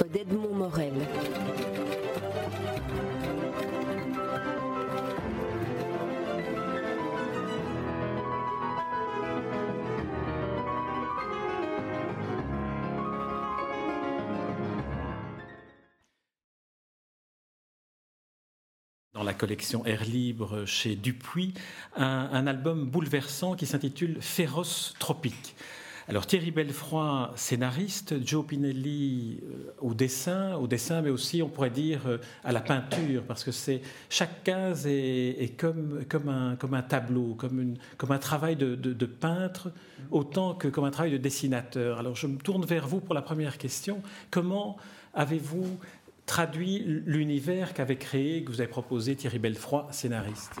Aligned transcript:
d'Edmond 0.00 0.54
Morel. 0.54 0.92
dans 19.14 19.22
la 19.22 19.34
collection 19.34 19.86
Air 19.86 20.04
Libre 20.04 20.64
chez 20.64 20.96
Dupuis, 20.96 21.54
un 21.94 22.46
album 22.48 22.86
bouleversant 22.86 23.54
qui 23.54 23.66
s'intitule 23.66 24.16
Féroce 24.20 24.94
Tropique. 24.98 25.54
Alors 26.08 26.26
Thierry 26.26 26.50
Belfroy, 26.50 27.32
scénariste, 27.36 28.26
Joe 28.26 28.44
Pinelli 28.44 29.40
euh, 29.44 29.72
au 29.80 29.94
dessin, 29.94 30.56
au 30.56 30.66
dessin, 30.66 31.00
mais 31.00 31.10
aussi 31.10 31.42
on 31.42 31.48
pourrait 31.48 31.70
dire 31.70 32.06
euh, 32.06 32.18
à 32.42 32.50
la 32.50 32.60
peinture, 32.60 33.22
parce 33.22 33.44
que 33.44 33.52
c'est 33.52 33.82
chaque 34.10 34.42
case 34.42 34.86
est, 34.88 35.56
comme, 35.56 36.04
un, 36.28 36.82
tableau, 36.82 37.36
comme 37.36 37.76
un 38.10 38.18
travail 38.18 38.56
de, 38.56 38.74
de, 38.74 39.06
peintre, 39.06 39.70
autant 40.10 40.54
que 40.54 40.66
comme 40.66 40.84
un 40.84 40.90
travail 40.90 41.12
de 41.12 41.18
dessinateur. 41.18 42.00
Alors 42.00 42.16
je 42.16 42.26
me 42.26 42.36
tourne 42.36 42.64
vers 42.64 42.88
vous 42.88 43.00
pour 43.00 43.14
la 43.14 43.22
première 43.22 43.56
question. 43.56 44.02
Comment 44.32 44.76
avez-vous 45.14 45.78
traduit 46.26 46.82
l'univers 46.84 47.74
qu'avait 47.74 47.96
créé, 47.96 48.42
que 48.42 48.50
vous 48.50 48.60
avez 48.60 48.70
proposé 48.70 49.14
Thierry 49.14 49.38
Belfroy, 49.38 49.86
scénariste? 49.92 50.56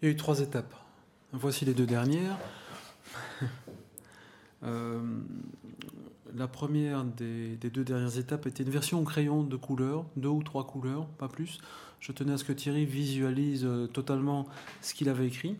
Il 0.00 0.06
y 0.06 0.08
a 0.08 0.12
eu 0.12 0.16
trois 0.16 0.40
étapes. 0.40 0.74
Voici 1.32 1.64
les 1.64 1.74
deux 1.74 1.86
dernières. 1.86 2.36
Euh, 4.64 5.00
la 6.34 6.48
première 6.48 7.04
des, 7.04 7.56
deux 7.56 7.84
dernières 7.84 8.18
étapes 8.18 8.46
était 8.46 8.64
une 8.64 8.70
version 8.70 9.00
au 9.00 9.04
crayon 9.04 9.44
de 9.44 9.56
couleurs, 9.56 10.04
deux 10.16 10.28
ou 10.28 10.42
trois 10.42 10.66
couleurs, 10.66 11.06
pas 11.06 11.28
plus. 11.28 11.58
Je 12.00 12.12
tenais 12.12 12.32
à 12.32 12.38
ce 12.38 12.44
que 12.44 12.52
Thierry 12.52 12.84
visualise 12.84 13.64
euh, 13.64 13.86
totalement 13.86 14.46
ce 14.80 14.94
qu'il 14.94 15.08
avait 15.08 15.26
écrit, 15.26 15.56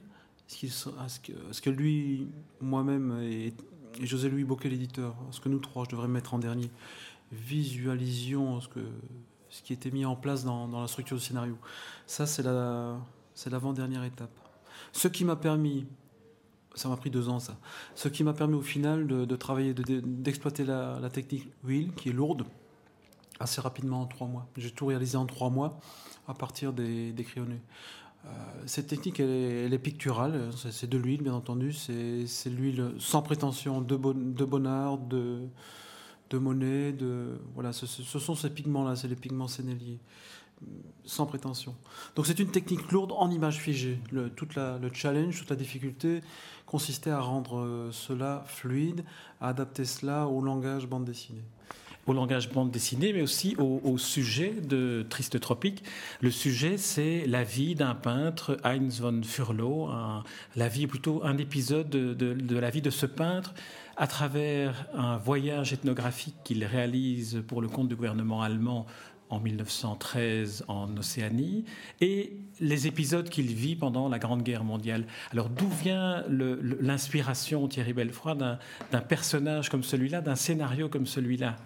ce, 0.49 1.61
que, 1.61 1.71
lui, 1.71 2.29
moi-même 2.61 3.19
et, 3.23 3.55
José-Louis 4.03 4.45
Bocquet, 4.45 4.69
l'éditeur, 4.69 5.15
ce 5.31 5.41
que 5.41 5.49
nous 5.49 5.61
trois, 5.61 5.85
je 5.85 5.91
devrais 5.91 6.09
mettre 6.09 6.35
en 6.35 6.39
dernier, 6.39 6.71
visualisions 7.31 8.61
ce, 8.61 8.69
ce 9.49 9.63
qui 9.63 9.73
était 9.73 9.93
mis 9.93 10.05
en 10.05 10.17
place 10.17 10.45
dans, 10.45 10.67
dans 10.67 10.81
la 10.81 10.89
structure 10.89 11.17
du 11.17 11.23
scénario. 11.23 11.57
Ça, 12.07 12.27
c'est 12.27 12.43
l'avant-dernière 12.43 14.03
étape. 14.03 14.37
Ce 14.93 15.07
qui 15.07 15.25
m'a 15.25 15.37
permis 15.37 15.87
ça 16.75 16.89
m'a 16.89 16.97
pris 16.97 17.11
deux 17.11 17.29
ans, 17.29 17.39
ça. 17.39 17.57
Ce 17.95 18.09
qui 18.09 18.25
m'a 18.25 18.33
permis 18.33 18.55
au 18.55 18.63
final 18.63 19.07
de, 19.07 19.37
travailler, 19.37 19.75
d'exploiter 19.75 20.65
la, 20.65 21.09
technique 21.11 21.49
wheel, 21.65 21.93
qui 21.95 22.11
est 22.11 22.13
lourde, 22.13 22.45
assez 23.41 23.61
rapidement 23.61 24.03
en 24.03 24.07
trois 24.07 24.27
mois. 24.27 24.47
J'ai 24.57 24.71
tout 24.71 24.87
réalisé 24.87 25.17
en 25.17 25.27
trois 25.27 25.51
mois 25.51 25.79
à 26.29 26.35
partir 26.35 26.73
des, 26.73 27.13
des. 27.13 27.27
Euh, 27.37 28.29
cette 28.67 28.87
technique, 28.87 29.21
elle 29.21 29.73
est, 29.73 29.79
picturale, 29.79 30.51
c'est 30.71 30.89
de 30.89 30.99
l'huile, 30.99 31.23
bien 31.23 31.35
entendu. 31.35 31.73
C'est 31.73 32.51
l'huile 32.51 32.93
sans 32.99 33.23
prétention 33.23 33.81
de, 33.81 33.97
bon, 33.97 34.15
de 34.15 34.45
bonheur, 34.45 34.99
de, 34.99 35.41
de 36.31 36.39
de 36.39 37.39
voilà. 37.55 37.73
Ce, 37.73 37.87
ce 37.87 38.19
sont 38.19 38.35
ces 38.35 38.51
pigments-là, 38.51 38.97
c'est 38.97 39.09
les 39.09 39.17
pigments 39.17 39.49
sénéliers 39.49 40.01
sans 41.05 41.27
prétention. 41.27 41.75
Donc 42.17 42.27
c'est 42.27 42.39
une 42.39 42.51
technique 42.51 42.91
lourde 42.91 43.13
en 43.13 43.31
image 43.31 43.59
figée. 43.59 43.99
Le, 44.11 44.31
toute 44.31 44.55
la, 44.55 44.79
le 44.79 44.91
challenge, 44.93 45.39
toute 45.39 45.51
la 45.51 45.57
difficulté 45.57 46.23
consistait 46.67 47.11
à 47.11 47.21
rendre 47.21 47.59
euh, 47.59 47.91
cela 47.93 48.43
fluide, 48.47 49.05
à 49.41 49.49
adapter 49.49 49.85
cela 49.85 50.27
au 50.27 50.41
langage 50.41 50.87
bande 50.87 51.05
dessinée 51.05 51.45
au 52.07 52.13
langage 52.13 52.51
bande 52.51 52.71
dessinée, 52.71 53.13
mais 53.13 53.23
aussi 53.23 53.57
au, 53.59 53.97
sujet 53.99 54.53
de 54.53 55.07
Triste 55.09 55.41
Tropique. 55.41 55.83
Le 56.21 56.31
sujet, 56.31 56.77
c'est 56.77 57.27
la 57.27 57.45
vie 57.45 57.75
d'un 57.75 57.95
peintre, 57.95 58.59
Heinz 58.65 59.01
von 59.01 59.23
Furlow, 59.23 59.89
la 60.57 60.69
vie, 60.69 60.87
plutôt 60.87 61.25
un 61.25 61.39
épisode 61.39 61.89
de, 61.89 62.13
de, 62.13 62.59
la 62.59 62.71
vie 62.71 62.83
de 62.83 62.91
ce 62.91 63.07
peintre 63.07 63.55
à 63.97 64.07
travers 64.07 64.87
un 64.95 65.17
voyage 65.17 65.73
ethnographique 65.73 66.35
qu'il 66.45 66.65
réalise 66.65 67.43
pour 67.47 67.63
le 67.63 67.69
compte 67.69 67.89
du 67.89 67.97
gouvernement 67.97 68.43
allemand 68.43 68.87
en 69.31 69.41
1913 69.41 70.65
en 70.69 70.97
Océanie, 70.97 71.65
et 72.01 72.37
les 72.61 72.87
épisodes 72.87 73.29
qu'il 73.29 73.47
vit 73.47 73.77
pendant 73.77 74.09
la 74.09 74.19
Grande 74.19 74.43
Guerre 74.43 74.65
mondiale. 74.65 75.07
Alors 75.33 75.49
d'où 75.49 75.69
vient 75.69 76.25
l'inspiration, 76.29 77.67
Thierry 77.69 77.93
Belfroy, 77.93 78.35
d'un 78.35 79.01
personnage 79.01 79.69
comme 79.69 79.83
celui-là, 79.83 80.21
d'un 80.21 80.37
scénario 80.37 80.89
comme 80.89 81.07
celui-là? 81.07 81.57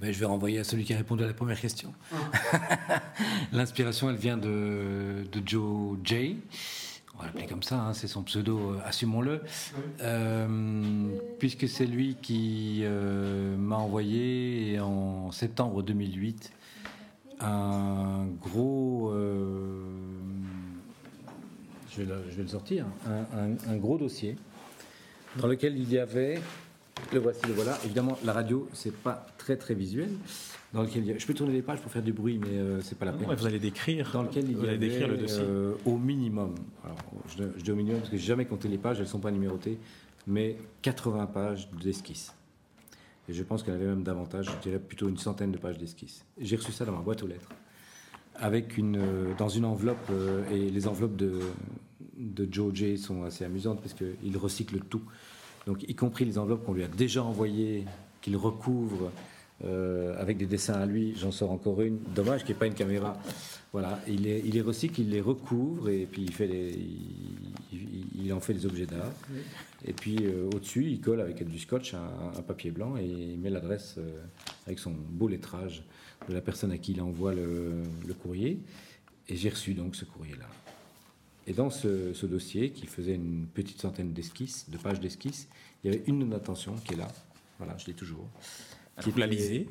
Ben, 0.00 0.12
Je 0.12 0.18
vais 0.18 0.26
renvoyer 0.26 0.58
à 0.60 0.64
celui 0.64 0.84
qui 0.84 0.94
a 0.94 0.96
répondu 0.96 1.24
à 1.24 1.26
la 1.26 1.34
première 1.34 1.60
question. 1.60 1.92
L'inspiration, 3.52 4.10
elle 4.10 4.16
vient 4.16 4.36
de, 4.36 5.24
Joe 5.44 5.98
Jay. 6.04 6.36
On 7.14 7.18
va 7.18 7.26
l'appeler 7.26 7.46
comme 7.46 7.64
ça, 7.64 7.80
hein, 7.80 7.94
c'est 7.94 8.06
son 8.06 8.22
pseudo, 8.22 8.74
euh, 8.74 8.80
assumons-le. 8.84 9.40
Euh, 10.02 11.08
puisque 11.40 11.68
c'est 11.68 11.86
lui 11.86 12.16
qui 12.22 12.82
euh, 12.82 13.56
m'a 13.56 13.74
envoyé 13.74 14.78
en 14.78 15.32
septembre 15.32 15.82
2008 15.82 16.52
un 17.40 18.26
gros. 18.40 19.10
Euh, 19.12 19.82
je, 21.90 22.02
vais 22.02 22.42
le, 22.42 22.48
sortir. 22.48 22.86
Un, 23.06 23.76
gros 23.76 23.98
dossier 23.98 24.36
dans 25.36 25.48
lequel 25.48 25.76
il 25.76 25.90
y 25.90 25.98
avait. 25.98 26.40
Le 27.12 27.20
voici, 27.20 27.40
le 27.46 27.52
voilà. 27.52 27.78
Évidemment, 27.84 28.18
la 28.24 28.32
radio, 28.32 28.68
c'est 28.72 28.94
pas 28.94 29.26
très 29.38 29.56
très 29.56 29.74
visuel. 29.74 30.10
Dans 30.72 30.82
lequel 30.82 31.06
il 31.06 31.16
y 31.16 31.18
je 31.18 31.26
peux 31.26 31.32
tourner 31.32 31.52
les 31.52 31.62
pages 31.62 31.80
pour 31.80 31.90
faire 31.90 32.02
du 32.02 32.12
bruit, 32.12 32.38
mais 32.38 32.58
euh, 32.58 32.80
c'est 32.82 32.98
pas 32.98 33.06
la 33.06 33.12
peine. 33.12 33.32
vous 33.32 33.46
allez 33.46 33.58
décrire. 33.58 34.10
Dans 34.12 34.22
lequel 34.22 34.50
il 34.50 34.58
y 34.58 34.68
avait 34.68 34.78
décrire 34.78 35.08
le 35.08 35.16
dossier. 35.16 35.42
Euh, 35.42 35.74
au 35.86 35.96
minimum. 35.96 36.54
Alors, 36.84 36.98
je, 37.28 37.44
je, 37.56 37.62
dis 37.62 37.70
au 37.70 37.76
minimum 37.76 38.00
parce 38.00 38.10
que 38.10 38.16
j'ai 38.16 38.26
jamais 38.26 38.44
compté 38.44 38.68
les 38.68 38.78
pages, 38.78 39.00
elles 39.00 39.08
sont 39.08 39.20
pas 39.20 39.30
numérotées, 39.30 39.78
mais 40.26 40.56
80 40.82 41.26
pages 41.26 41.68
d'esquisse. 41.82 42.34
Et 43.28 43.34
je 43.34 43.42
pense 43.42 43.62
qu'elle 43.62 43.74
avait 43.74 43.86
même 43.86 44.02
davantage, 44.02 44.46
je 44.46 44.62
dirais 44.62 44.78
plutôt 44.78 45.08
une 45.08 45.18
centaine 45.18 45.52
de 45.52 45.58
pages 45.58 45.78
d'esquisses. 45.78 46.24
J'ai 46.38 46.56
reçu 46.56 46.72
ça 46.72 46.84
dans 46.84 46.92
ma 46.92 47.02
boîte 47.02 47.22
aux 47.22 47.26
lettres, 47.26 47.50
avec 48.34 48.78
une, 48.78 48.96
euh, 48.96 49.34
dans 49.36 49.48
une 49.48 49.66
enveloppe, 49.66 50.08
euh, 50.10 50.48
et 50.50 50.70
les 50.70 50.88
enveloppes 50.88 51.16
de, 51.16 51.40
Joe 52.50 52.74
J 52.74 52.96
sont 52.96 53.24
assez 53.24 53.44
amusantes 53.44 53.80
parce 53.80 53.94
qu'il 53.94 54.36
recycle 54.36 54.80
tout. 54.80 55.02
Donc, 55.66 55.82
y 55.86 55.94
compris 55.94 56.24
les 56.24 56.38
enveloppes 56.38 56.64
qu'on 56.64 56.72
lui 56.72 56.82
a 56.82 56.88
déjà 56.88 57.22
envoyées, 57.22 57.84
qu'il 58.22 58.36
recouvre 58.36 59.12
euh, 59.64 60.18
avec 60.18 60.38
des 60.38 60.46
dessins 60.46 60.74
à 60.74 60.86
lui. 60.86 61.14
J'en 61.16 61.30
sors 61.30 61.50
encore 61.50 61.82
une. 61.82 61.98
Dommage 62.14 62.44
qu'il 62.44 62.54
n'y 62.54 62.56
ait 62.56 62.60
pas 62.60 62.66
une 62.66 62.74
caméra. 62.74 63.18
Voilà, 63.72 64.00
il 64.08 64.22
les, 64.22 64.42
il 64.46 64.54
les 64.54 64.62
recycle, 64.62 65.02
il 65.02 65.10
les 65.10 65.20
recouvre 65.20 65.90
et 65.90 66.06
puis 66.10 66.22
il, 66.22 66.32
fait 66.32 66.46
les, 66.46 66.74
il, 68.16 68.32
en 68.32 68.40
fait 68.40 68.54
des 68.54 68.64
objets 68.64 68.86
d'art. 68.86 69.12
Et 69.84 69.92
puis 69.92 70.16
euh, 70.22 70.48
au-dessus, 70.54 70.86
il 70.86 71.00
colle 71.00 71.20
avec 71.20 71.46
du 71.46 71.58
scotch 71.58 71.92
un, 71.94 72.42
papier 72.42 72.70
blanc 72.70 72.96
et 72.96 73.04
il 73.04 73.38
met 73.38 73.50
l'adresse 73.50 73.96
euh, 73.98 74.22
avec 74.66 74.78
son 74.78 74.92
beau 74.92 75.28
lettrage 75.28 75.82
de 76.28 76.34
la 76.34 76.40
personne 76.40 76.72
à 76.72 76.78
qui 76.78 76.92
il 76.92 77.02
envoie 77.02 77.34
le, 77.34 77.82
courrier. 78.22 78.58
Et 79.28 79.36
j'ai 79.36 79.50
reçu 79.50 79.74
donc 79.74 79.96
ce 79.96 80.06
courrier-là. 80.06 80.48
Et 81.46 81.52
dans 81.52 81.68
ce, 81.68 82.26
dossier, 82.26 82.70
qui 82.70 82.86
faisait 82.86 83.14
une 83.14 83.46
petite 83.46 83.80
centaine 83.80 84.12
d'esquisses, 84.12 84.70
de 84.70 84.78
pages 84.78 85.00
d'esquisses, 85.00 85.48
il 85.82 85.90
y 85.90 85.94
avait 85.94 86.04
une 86.06 86.20
note 86.20 86.30
d'attention 86.30 86.74
qui 86.76 86.94
est 86.94 86.96
là. 86.96 87.08
Voilà, 87.58 87.76
je 87.76 87.86
l'ai 87.86 87.94
toujours. 87.94 88.28
Qui 89.02 89.10
est 89.10 89.16
la 89.18 89.28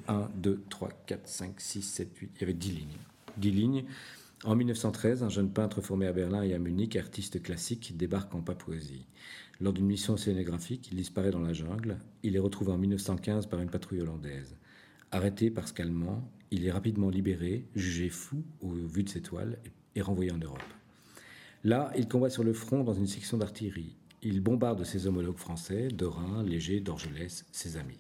1, 0.08 0.30
2, 0.36 0.64
3, 0.70 0.90
4, 1.08 1.28
5, 1.28 1.60
6, 1.60 1.82
7, 1.82 2.18
8. 2.18 2.32
Il 2.36 2.42
y 2.42 2.44
avait 2.44 2.54
10 2.54 2.72
lignes. 2.72 2.88
10 3.38 3.52
lignes. 3.52 3.86
En 4.44 4.56
1913, 4.56 5.24
un 5.24 5.30
jeune 5.30 5.52
peintre 5.52 5.82
formé 5.82 6.06
à 6.08 6.14
Berlin 6.14 6.44
et 6.44 6.54
à 6.54 6.60
Munich, 6.60 6.96
artiste 6.96 7.42
classique, 7.42 7.98
débarque 7.98 8.34
en 8.36 8.42
Papouasie. 8.42 9.08
Lors 9.60 9.74
d'une 9.74 9.88
mission 9.88 10.18
scénographique, 10.18 10.90
il 10.92 10.98
disparaît 10.98 11.32
dans 11.32 11.42
la 11.42 11.54
jungle. 11.54 11.98
Il 12.22 12.36
est 12.36 12.40
retrouvé 12.40 12.72
en 12.72 12.78
1915 12.78 13.48
par 13.48 13.60
une 13.60 13.70
patrouille 13.70 14.02
hollandaise. 14.02 14.56
Arrêté 15.12 15.50
parce 15.50 15.72
qu'allemand, 15.72 16.30
il 16.52 16.66
est 16.66 16.72
rapidement 16.72 17.10
libéré, 17.10 17.66
jugé 17.76 18.10
fou 18.10 18.44
au 18.62 18.70
vu 18.70 19.04
de 19.04 19.10
ses 19.10 19.22
toiles 19.22 19.58
et 19.96 20.02
renvoyé 20.02 20.32
en 20.32 20.38
Europe. 20.38 20.62
Là, 21.64 21.92
il 21.98 22.08
combat 22.08 22.30
sur 22.30 22.44
le 22.44 22.54
front 22.54 22.84
dans 22.84 22.94
une 22.94 23.08
section 23.08 23.38
d'artillerie. 23.38 23.96
Il 24.22 24.42
bombarde 24.42 24.84
ses 24.84 25.08
homologues 25.08 25.38
français, 25.38 25.88
de 25.88 26.06
Rhin, 26.06 26.44
Léger, 26.44 26.80
d'Orgelès, 26.80 27.46
ses 27.52 27.78
amis. 27.78 28.00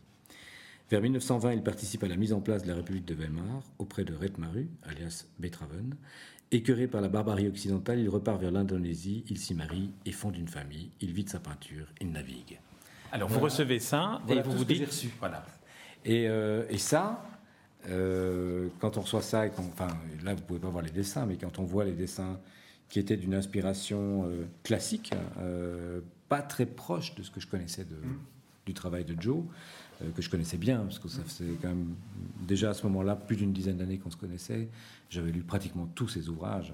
Vers 0.89 1.01
1920, 1.01 1.53
il 1.53 1.63
participe 1.63 2.03
à 2.03 2.07
la 2.07 2.15
mise 2.15 2.31
en 2.31 2.39
place 2.39 2.63
de 2.63 2.69
la 2.69 2.75
République 2.75 3.05
de 3.05 3.13
Weimar 3.13 3.61
auprès 3.77 4.05
de 4.05 4.15
Retmaru, 4.15 4.69
alias 4.83 5.25
Beethoven, 5.37 5.95
Écœuré 6.49 6.87
par 6.87 7.01
la 7.01 7.09
barbarie 7.09 7.49
occidentale, 7.49 7.99
il 7.99 8.07
repart 8.07 8.39
vers 8.39 8.51
l'Indonésie, 8.51 9.25
il 9.29 9.37
s'y 9.37 9.53
marie 9.53 9.91
et 10.05 10.13
fonde 10.13 10.37
une 10.37 10.47
famille. 10.47 10.91
Il 11.01 11.11
vide 11.11 11.27
sa 11.27 11.41
peinture, 11.41 11.87
il 11.99 12.09
navigue. 12.09 12.57
Alors 13.11 13.27
vous 13.27 13.41
recevez 13.41 13.79
ça 13.79 14.21
et 14.29 14.41
vous 14.41 14.53
vous 14.53 14.63
dites. 14.63 14.87
Reçu. 14.87 15.09
Voilà. 15.19 15.45
Et, 16.05 16.29
euh, 16.29 16.63
et 16.69 16.77
ça, 16.77 17.21
euh, 17.89 18.69
quand 18.79 18.95
on 18.95 19.01
reçoit 19.01 19.21
ça, 19.21 19.43
enfin 19.57 19.89
là 20.23 20.35
vous 20.35 20.41
pouvez 20.43 20.61
pas 20.61 20.69
voir 20.69 20.85
les 20.85 20.91
dessins, 20.91 21.25
mais 21.25 21.35
quand 21.35 21.59
on 21.59 21.63
voit 21.63 21.83
les 21.83 21.91
dessins 21.91 22.39
qui 22.87 22.99
étaient 22.99 23.17
d'une 23.17 23.33
inspiration 23.33 24.23
euh, 24.29 24.45
classique, 24.63 25.13
pas 26.29 26.41
très 26.41 26.65
proche 26.65 27.13
de 27.15 27.23
ce 27.23 27.31
que 27.31 27.41
je 27.41 27.47
connaissais 27.47 27.83
de, 27.83 27.97
du 28.65 28.73
travail 28.73 29.03
de 29.03 29.21
Joe, 29.21 29.43
que 30.15 30.21
je 30.21 30.29
connaissais 30.29 30.57
bien, 30.57 30.79
parce 30.79 30.99
que 30.99 31.07
ça 31.07 31.23
faisait 31.23 31.53
quand 31.61 31.69
même 31.69 31.95
déjà 32.47 32.71
à 32.71 32.73
ce 32.73 32.83
moment-là 32.83 33.15
plus 33.15 33.35
d'une 33.35 33.53
dizaine 33.53 33.77
d'années 33.77 33.97
qu'on 33.97 34.11
se 34.11 34.17
connaissait. 34.17 34.69
J'avais 35.09 35.31
lu 35.31 35.41
pratiquement 35.41 35.87
tous 35.95 36.07
ses 36.07 36.29
ouvrages, 36.29 36.73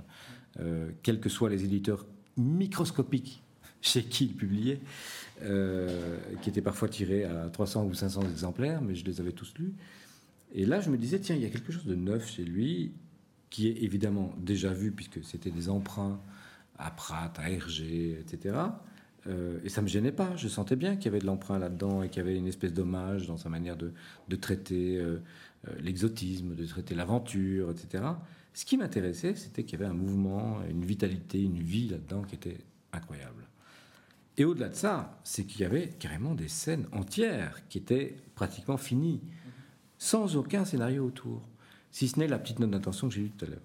euh, 0.60 0.92
quels 1.02 1.20
que 1.20 1.30
soient 1.30 1.50
les 1.50 1.64
éditeurs 1.64 2.06
microscopiques 2.38 3.42
chez 3.81 4.04
qui 4.04 4.25
il 4.25 4.36
publiait, 4.36 4.81
euh, 5.42 6.18
qui 6.42 6.50
étaient 6.50 6.62
parfois 6.62 6.90
tirés 6.90 7.25
à 7.25 7.50
300 7.50 7.86
ou 7.86 7.94
500 7.94 8.22
exemplaires, 8.30 8.81
mais 8.81 8.96
je 8.96 9.06
les 9.06 9.20
avais 9.20 9.31
tous 9.31 9.54
lus. 9.58 9.74
Et 10.54 10.66
là, 10.66 10.80
je 10.80 10.90
me 10.90 10.98
disais, 10.98 11.20
tiens, 11.20 11.36
il 11.36 11.42
y 11.42 11.46
a 11.46 11.50
quelque 11.50 11.72
chose 11.72 11.86
de 11.86 11.96
neuf 11.96 12.30
chez 12.30 12.44
lui, 12.44 12.94
qui 13.50 13.68
est 13.68 13.84
évidemment 13.84 14.34
déjà 14.38 14.74
vu, 14.74 14.92
puisque 14.92 15.24
c'était 15.24 15.52
des 15.52 15.70
emprunts 15.70 16.20
à 16.78 16.92
Pratt, 16.92 17.38
à 17.40 17.50
Hergé, 17.50 18.20
etc. 18.20 18.56
Euh, 19.28 19.60
et 19.64 19.70
ça 19.70 19.81
ne 19.81 19.86
me 19.86 19.90
gênait 19.90 20.12
pas. 20.12 20.36
Je 20.36 20.48
sentais 20.48 20.75
bien 20.75 20.96
qu'il 20.96 21.06
y 21.06 21.08
avait 21.10 21.20
de 21.20 21.25
l'emprunt 21.25 21.60
là-dedans 21.60 22.04
et 22.04 22.10
qu'il 22.10 22.18
y 22.18 22.25
avait 22.25 22.38
une 22.38 22.48
espèce 22.48 22.74
d'hommage 22.74 23.28
dans 23.28 23.38
sa 23.38 23.50
manière 23.50 23.78
de, 23.78 23.92
traiter 24.36 24.98
euh, 24.98 25.20
euh, 25.68 25.72
l'exotisme, 25.81 26.56
de 26.56 26.66
traiter 26.66 26.96
l'aventure, 26.96 27.72
etc. 27.72 28.04
Ce 28.54 28.66
qui 28.66 28.78
m'intéressait, 28.78 29.36
c'était 29.36 29.64
qu'il 29.64 29.80
y 29.80 29.84
avait 29.84 29.90
un 29.90 29.96
mouvement, 29.96 30.60
une 30.70 30.86
vitalité, 30.86 31.42
une 31.42 31.60
vie 31.60 31.88
là-dedans 31.88 32.24
qui 32.24 32.36
était 32.36 32.60
incroyable. 32.92 33.48
Et 34.38 34.46
au-delà 34.46 34.70
de 34.70 34.75
ça, 34.75 35.20
c'est 35.24 35.46
qu'il 35.46 35.62
y 35.62 35.66
avait 35.66 35.90
carrément 36.00 36.36
des 36.36 36.48
scènes 36.48 36.88
entières 36.92 37.68
qui 37.70 37.78
étaient 37.78 38.16
pratiquement 38.36 38.78
finies, 38.78 39.22
sans 39.98 40.36
aucun 40.36 40.66
scénario 40.66 41.06
autour, 41.06 41.48
si 41.92 42.08
ce 42.08 42.20
n'est 42.20 42.28
la 42.28 42.40
petite 42.40 42.60
note 42.60 42.72
d'intention 42.72 43.08
que 43.08 43.14
j'ai 43.14 43.22
lue 43.22 43.31
tout 43.31 43.46
à 43.46 43.50
l'heure. 43.50 43.62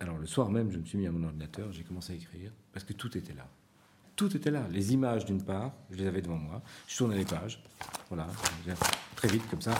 Alors 0.00 0.18
le 0.18 0.26
soir 0.26 0.50
même, 0.50 0.70
je 0.70 0.78
me 0.78 0.84
suis 0.84 0.98
mis 0.98 1.06
à 1.06 1.10
mon 1.10 1.24
ordinateur, 1.24 1.72
j'ai 1.72 1.82
commencé 1.82 2.12
à 2.12 2.16
écrire, 2.16 2.52
parce 2.72 2.84
que 2.84 2.92
tout 2.92 3.16
était 3.16 3.34
là 3.34 3.48
tout 4.18 4.36
était 4.36 4.50
là. 4.50 4.66
Les 4.70 4.92
images, 4.92 5.24
d'une 5.24 5.40
part, 5.40 5.72
je 5.90 5.96
les 5.96 6.06
avais 6.06 6.20
devant 6.20 6.36
moi. 6.36 6.60
Je 6.88 6.98
tournais 6.98 7.16
les 7.16 7.24
pages. 7.24 7.62
Voilà, 8.10 8.26
très 9.14 9.28
vite, 9.28 9.48
comme 9.48 9.62
ça. 9.62 9.74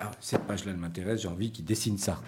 Ah, 0.00 0.10
cette 0.18 0.42
page-là, 0.44 0.72
elle 0.72 0.78
m'intéresse, 0.78 1.20
j'ai 1.20 1.28
envie 1.28 1.52
qu'il 1.52 1.66
dessine 1.66 1.98
ça. 1.98 2.20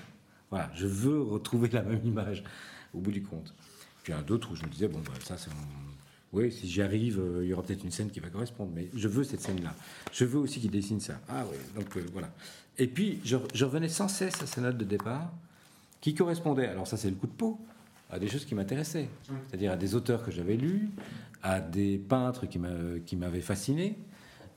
Voilà, 0.51 0.71
je 0.75 0.87
veux 0.87 1.23
retrouver 1.23 1.71
la 1.71 1.83
même 1.83 2.05
image 2.05 2.45
au 2.93 2.99
bout 2.99 3.11
du 3.11 3.23
compte. 3.23 3.55
Puis 4.03 4.13
a 4.13 4.21
d'autres 4.23 4.53
où 4.53 4.57
je 4.57 4.63
me 4.63 4.69
disais, 4.69 4.89
bon, 4.89 4.99
bah, 4.99 5.13
ça, 5.25 5.39
c'est 5.39 5.51
Oui, 6.35 6.53
si 6.53 6.69
j'y 6.69 6.83
arrive, 6.83 7.19
euh, 7.19 7.43
il 7.43 7.49
y 7.49 7.55
aura 7.55 7.63
peut-être 7.63 7.83
une 7.83 7.91
scène 7.91 8.11
qui 8.11 8.21
va 8.21 8.29
correspondre, 8.29 8.73
mais 8.75 8.91
je 8.95 9.09
veux 9.09 9.25
cette 9.25 9.41
scène-là. 9.41 9.75
Je 10.13 10.27
veux 10.27 10.39
aussi 10.39 10.61
qu'il 10.61 10.71
dessine 10.71 11.01
ça. 11.01 11.19
Ah 11.31 11.45
oui, 11.51 11.57
donc 11.75 11.97
euh, 11.97 12.05
voilà. 12.13 12.31
Et 12.77 12.89
puis, 12.89 13.21
je, 13.25 13.39
je, 13.55 13.65
revenais 13.65 13.89
sans 13.89 14.09
cesse 14.09 14.43
à 14.43 14.47
ces 14.47 14.61
notes 14.61 14.77
de 14.77 14.85
départ 14.85 15.33
qui 16.03 16.15
correspondaient. 16.15 16.67
Alors 16.67 16.87
ça, 16.87 16.99
c'est 16.99 17.09
le 17.09 17.17
coup 17.17 17.27
de 17.27 17.33
peau 17.33 17.59
à 18.11 18.19
des 18.19 18.29
choses 18.29 18.45
qui 18.45 18.55
m'intéressaient, 18.55 19.09
c'est-à-dire 19.49 19.73
à 19.73 19.77
des 19.77 19.95
auteurs 19.95 20.25
que 20.25 20.31
j'avais 20.31 20.57
lus, 20.57 20.91
à 21.43 21.61
des 21.61 21.99
peintres 21.99 22.47
qui 22.47 23.17
m'avaient 23.17 23.41
fasciné. 23.41 23.99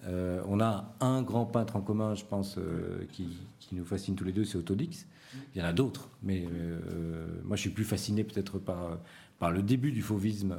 Euh, 0.08 0.42
on 0.48 0.60
a 0.60 0.96
un 1.00 1.22
grand 1.22 1.46
peintre 1.46 1.76
en 1.76 1.82
commun, 1.82 2.14
je 2.16 2.26
pense, 2.26 2.58
euh, 2.58 3.06
qui, 3.12 3.38
nous 3.72 3.86
fascine 3.86 4.16
tous 4.16 4.24
les 4.24 4.32
deux, 4.32 4.46
c'est 4.46 4.58
Autodix. 4.58 5.08
Il 5.56 5.60
y 5.60 5.64
en 5.64 5.66
a 5.66 5.74
d'autres, 5.74 6.10
mais 6.22 6.46
euh, 6.46 7.42
moi 7.44 7.56
je 7.56 7.62
suis 7.62 7.72
plus 7.72 7.86
fasciné 7.86 8.24
peut-être 8.24 8.60
par, 8.60 9.00
par 9.40 9.50
le 9.50 9.64
début 9.64 9.92
du 9.92 10.04
fauvisme, 10.04 10.56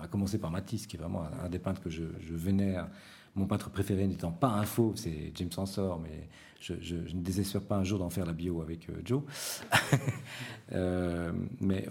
à 0.00 0.06
commencer 0.06 0.38
par 0.38 0.52
Matisse, 0.52 0.86
qui 0.86 0.96
est 0.96 1.00
vraiment 1.00 1.24
un, 1.42 1.48
des 1.48 1.58
peintres 1.58 1.82
que 1.82 1.90
je, 1.90 2.04
je 2.20 2.34
vénère 2.34 2.88
mon 3.38 3.46
peintre 3.46 3.70
préféré 3.70 4.06
n'étant 4.06 4.32
pas 4.32 4.48
un 4.48 4.64
faux, 4.64 4.92
c'est 4.96 5.32
James 5.34 5.50
Ensor, 5.56 6.00
mais 6.00 6.28
je, 6.60 6.74
ne 6.74 7.22
désespère 7.22 7.62
pas 7.62 7.76
un 7.76 7.84
jour 7.84 8.00
d'en 8.00 8.10
faire 8.10 8.26
la 8.26 8.32
bio 8.32 8.60
avec 8.60 8.88
euh, 8.88 9.00
Joe. 9.04 9.22
Euh, 10.74 11.32
mais 11.62 11.88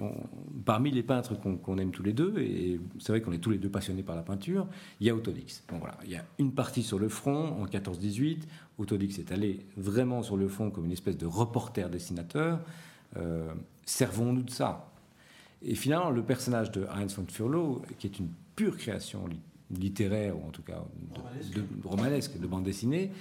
parmi 0.63 0.91
les 0.91 1.01
peintres 1.01 1.33
qu'on 1.33 1.77
aime 1.79 1.89
tous 1.89 2.03
les 2.03 2.13
deux, 2.13 2.37
et 2.37 2.79
c'est 2.99 3.11
vrai 3.11 3.21
qu'on 3.21 3.31
est 3.31 3.39
tous 3.39 3.49
les 3.49 3.57
deux 3.57 3.71
passionnés 3.71 4.03
par 4.03 4.15
la 4.15 4.21
peinture, 4.21 4.67
il 4.99 5.07
y 5.07 5.09
a 5.09 5.15
Autodix. 5.15 5.63
Bon, 5.67 5.79
voilà, 5.79 5.97
il 6.03 6.11
y 6.11 6.15
a 6.15 6.23
une 6.37 6.51
partie 6.51 6.83
sur 6.83 6.99
le 6.99 7.09
front 7.09 7.59
en 7.59 7.65
14-18. 7.65 8.43
Autodix 8.77 9.17
est 9.17 9.31
allé 9.31 9.65
vraiment 9.77 10.21
sur 10.21 10.37
le 10.37 10.47
front 10.47 10.69
comme 10.69 10.85
une 10.85 10.91
espèce 10.91 11.17
de 11.17 11.25
reporter 11.25 11.89
dessinateur. 11.89 12.59
Euh, 13.17 13.51
servons-nous 13.83 14.43
de 14.43 14.51
ça. 14.51 14.91
Et 15.63 15.73
finalement, 15.73 16.11
le 16.11 16.21
personnage 16.21 16.71
de 16.71 16.85
Heinz 16.85 17.15
von 17.15 17.25
Furlow, 17.27 17.81
qui 17.97 18.05
est 18.05 18.19
une 18.19 18.29
pure 18.55 18.77
création 18.77 19.27
littéraire, 19.71 20.37
ou 20.37 20.47
en 20.47 20.51
tout 20.51 20.61
cas 20.61 20.83
de, 21.53 21.63
romanesque, 21.83 22.39
de 22.39 22.47
bande 22.47 22.63
dessinée, 22.63 23.11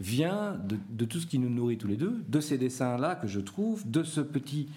vient 0.00 0.58
de, 0.88 1.04
tout 1.04 1.20
ce 1.20 1.26
qui 1.26 1.38
nous 1.38 1.50
nourrit 1.50 1.78
tous 1.78 1.88
les 1.88 1.96
deux, 1.96 2.22
de 2.28 2.40
ces 2.40 2.58
dessins-là 2.58 3.14
que 3.14 3.28
je 3.28 3.40
trouve, 3.40 3.88
de 3.88 4.02
ce 4.02 4.20
petit, 4.20 4.68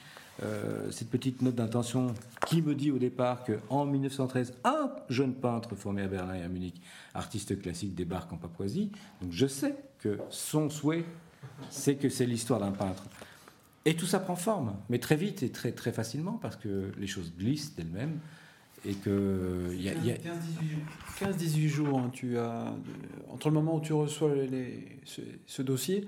euh, 0.43 0.91
cette 0.91 1.09
petite 1.09 1.41
note 1.41 1.55
d'intention 1.55 2.13
qui 2.47 2.61
me 2.61 2.75
dit 2.75 2.91
au 2.91 2.99
départ 2.99 3.43
qu'en 3.43 3.85
1913, 3.85 4.53
un 4.63 4.91
jeune 5.09 5.33
peintre 5.33 5.75
formé 5.75 6.03
à 6.03 6.07
Berlin 6.07 6.35
et 6.35 6.43
à 6.43 6.47
Munich, 6.47 6.79
artiste 7.13 7.59
classique, 7.59 7.95
débarque 7.95 8.31
en 8.33 8.37
Papouasie. 8.37 8.91
Donc 9.21 9.31
je 9.31 9.47
sais 9.47 9.75
que 9.99 10.19
son 10.29 10.69
souhait, 10.69 11.05
c'est 11.69 11.95
que 11.95 12.09
c'est 12.09 12.25
l'histoire 12.25 12.59
d'un 12.59 12.71
peintre. 12.71 13.03
Et 13.85 13.95
tout 13.95 14.05
ça 14.05 14.19
prend 14.19 14.35
forme, 14.35 14.75
mais 14.89 14.99
très 14.99 15.15
vite 15.15 15.43
et 15.43 15.49
très, 15.49 15.71
très 15.71 15.93
facilement, 15.93 16.33
parce 16.33 16.57
que 16.57 16.91
les 16.97 17.07
choses 17.07 17.33
glissent 17.37 17.73
d'elles-mêmes 17.75 18.19
et 18.87 18.93
que 18.93 19.69
il 19.73 19.81
y 19.81 19.89
a, 19.89 20.15
15-18 21.19 21.67
jours. 21.67 21.99
hein, 21.99 22.09
tu 22.13 22.37
as 22.37 22.73
entre 23.29 23.49
le 23.49 23.53
moment 23.53 23.75
où 23.75 23.81
tu 23.81 23.93
reçois 23.93 24.33
les, 24.33 24.99
ce, 25.45 25.61
dossier 25.61 26.07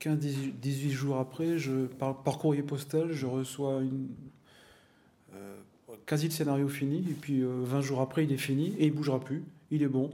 15-18 0.00 0.08
euh, 0.08 0.90
jours 0.90 1.18
après 1.18 1.58
je 1.58 1.86
par, 1.86 2.22
par, 2.22 2.38
courrier 2.38 2.62
postal 2.62 3.12
je 3.12 3.26
reçois 3.26 3.80
une 3.82 4.08
euh, 5.34 5.56
quasi 6.06 6.26
le 6.26 6.32
scénario 6.32 6.68
fini 6.68 6.98
et 7.08 7.14
puis 7.14 7.42
20 7.42 7.46
euh, 7.46 7.80
jours 7.80 8.00
après 8.00 8.24
il 8.24 8.32
est 8.32 8.38
fini 8.38 8.74
et 8.78 8.86
il 8.86 8.92
bougera 8.92 9.20
plus 9.20 9.44
il 9.70 9.82
est 9.82 9.88
bon 9.88 10.10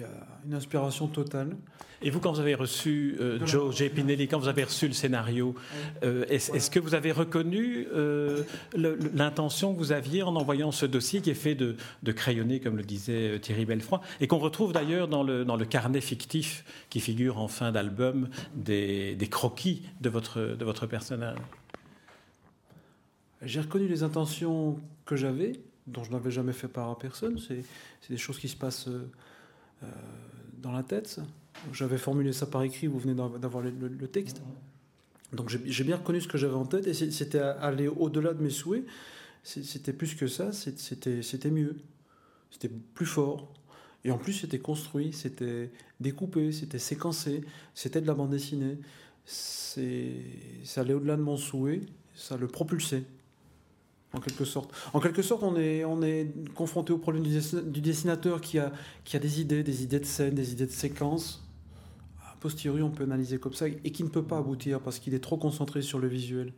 y 0.00 0.02
a 0.02 0.26
une 0.46 0.54
inspiration 0.54 1.06
totale. 1.08 1.56
Et 2.02 2.10
vous, 2.10 2.20
quand 2.20 2.32
vous 2.32 2.40
avez 2.40 2.54
reçu 2.54 3.16
euh, 3.20 3.44
Joe 3.46 3.74
J. 3.74 3.88
Pinelli, 3.88 4.28
quand 4.28 4.38
vous 4.38 4.48
avez 4.48 4.64
reçu 4.64 4.86
le 4.86 4.92
scénario, 4.92 5.54
euh, 6.02 6.24
est-ce 6.28 6.70
que 6.70 6.78
vous 6.78 6.94
avez 6.94 7.10
reconnu 7.10 7.86
euh, 7.94 8.42
l'intention 8.74 9.72
que 9.72 9.78
vous 9.78 9.92
aviez 9.92 10.22
en 10.22 10.36
envoyant 10.36 10.72
ce 10.72 10.84
dossier 10.84 11.22
qui 11.22 11.30
est 11.30 11.34
fait 11.34 11.54
de, 11.54 11.76
de 12.02 12.12
crayonné, 12.12 12.60
comme 12.60 12.76
le 12.76 12.82
disait 12.82 13.38
Thierry 13.40 13.64
Belfroy, 13.64 14.00
et 14.20 14.26
qu'on 14.26 14.38
retrouve 14.38 14.72
d'ailleurs 14.72 15.08
dans 15.08 15.22
le, 15.22 15.44
dans 15.44 15.56
le 15.56 15.64
carnet 15.64 16.02
fictif 16.02 16.64
qui 16.90 17.00
figure 17.00 17.38
en 17.38 17.48
fin 17.48 17.72
d'album 17.72 18.28
des, 18.54 19.14
des, 19.14 19.28
croquis 19.28 19.82
de 20.00 20.10
votre, 20.10 20.40
de 20.40 20.64
votre 20.64 20.86
personnage? 20.86 21.38
J'ai 23.42 23.60
reconnu 23.60 23.88
les 23.88 24.02
intentions 24.02 24.78
que 25.04 25.16
j'avais, 25.16 25.52
dont 25.86 26.04
je 26.04 26.10
n'avais 26.10 26.30
jamais 26.30 26.52
fait 26.52 26.68
part 26.68 26.90
à 26.90 26.98
personne. 26.98 27.38
C'est 27.38 27.64
des 28.10 28.16
choses 28.16 28.38
qui 28.38 28.48
se 28.48 28.56
passent 28.56 28.88
euh, 28.88 29.08
dans 30.58 30.72
la 30.72 30.82
tête. 30.82 31.20
J'avais 31.72 31.98
formulé 31.98 32.32
ça 32.32 32.46
par 32.46 32.62
écrit, 32.62 32.86
vous 32.86 32.98
venez 32.98 33.14
d'avoir 33.14 33.62
le, 33.62 34.08
texte. 34.08 34.42
Donc 35.32 35.48
j'ai 35.48 35.84
bien 35.84 35.96
reconnu 35.96 36.20
ce 36.20 36.28
que 36.28 36.38
j'avais 36.38 36.54
en 36.54 36.66
tête 36.66 36.86
et 36.86 36.94
c'était 36.94 37.38
aller 37.40 37.88
au-delà 37.88 38.34
de 38.34 38.42
mes 38.42 38.50
souhaits. 38.50 38.84
C'était 39.42 39.92
plus 39.92 40.14
que 40.14 40.26
ça, 40.26 40.52
c'était 40.52 41.50
mieux. 41.50 41.76
C'était 42.50 42.70
plus 42.94 43.06
fort. 43.06 43.52
Et 44.04 44.10
en 44.10 44.18
plus, 44.18 44.34
c'était 44.34 44.60
construit, 44.60 45.12
c'était 45.12 45.70
découpé, 45.98 46.52
c'était 46.52 46.78
séquencé, 46.78 47.42
c'était 47.74 48.00
de 48.00 48.06
la 48.06 48.14
bande 48.14 48.30
dessinée. 48.30 48.78
Ça 49.24 49.80
allait 50.80 50.94
au-delà 50.94 51.16
de 51.16 51.22
mon 51.22 51.36
souhait, 51.36 51.80
ça 52.14 52.36
le 52.36 52.46
propulsait 52.46 53.02
en 54.16 54.20
quelque 54.20 54.44
sorte. 54.44 54.72
En 54.92 55.00
quelque 55.00 55.22
sorte, 55.22 55.42
on 55.42 55.56
est, 55.56 55.84
on 55.84 56.02
est 56.02 56.28
confronté 56.54 56.92
au 56.92 56.98
problème 56.98 57.24
du 57.24 57.80
dessinateur 57.80 58.40
qui 58.40 58.58
a, 58.58 58.72
qui 59.04 59.16
a 59.16 59.18
des 59.20 59.40
idées, 59.40 59.62
des 59.62 59.82
idées 59.82 60.00
de 60.00 60.04
scène, 60.04 60.34
des 60.34 60.52
idées 60.52 60.66
de 60.66 60.72
séquences. 60.72 61.46
A 62.24 62.36
posteriori, 62.40 62.82
on 62.82 62.90
peut 62.90 63.04
analyser 63.04 63.38
comme 63.38 63.54
ça, 63.54 63.66
et 63.68 63.90
qui 63.90 64.02
ne 64.02 64.08
peut 64.08 64.24
pas 64.24 64.38
aboutir 64.38 64.80
parce 64.80 64.98
qu'il 64.98 65.14
est 65.14 65.20
trop 65.20 65.36
concentré 65.36 65.82
sur 65.82 65.98
le 65.98 66.08
visuel. 66.08 66.52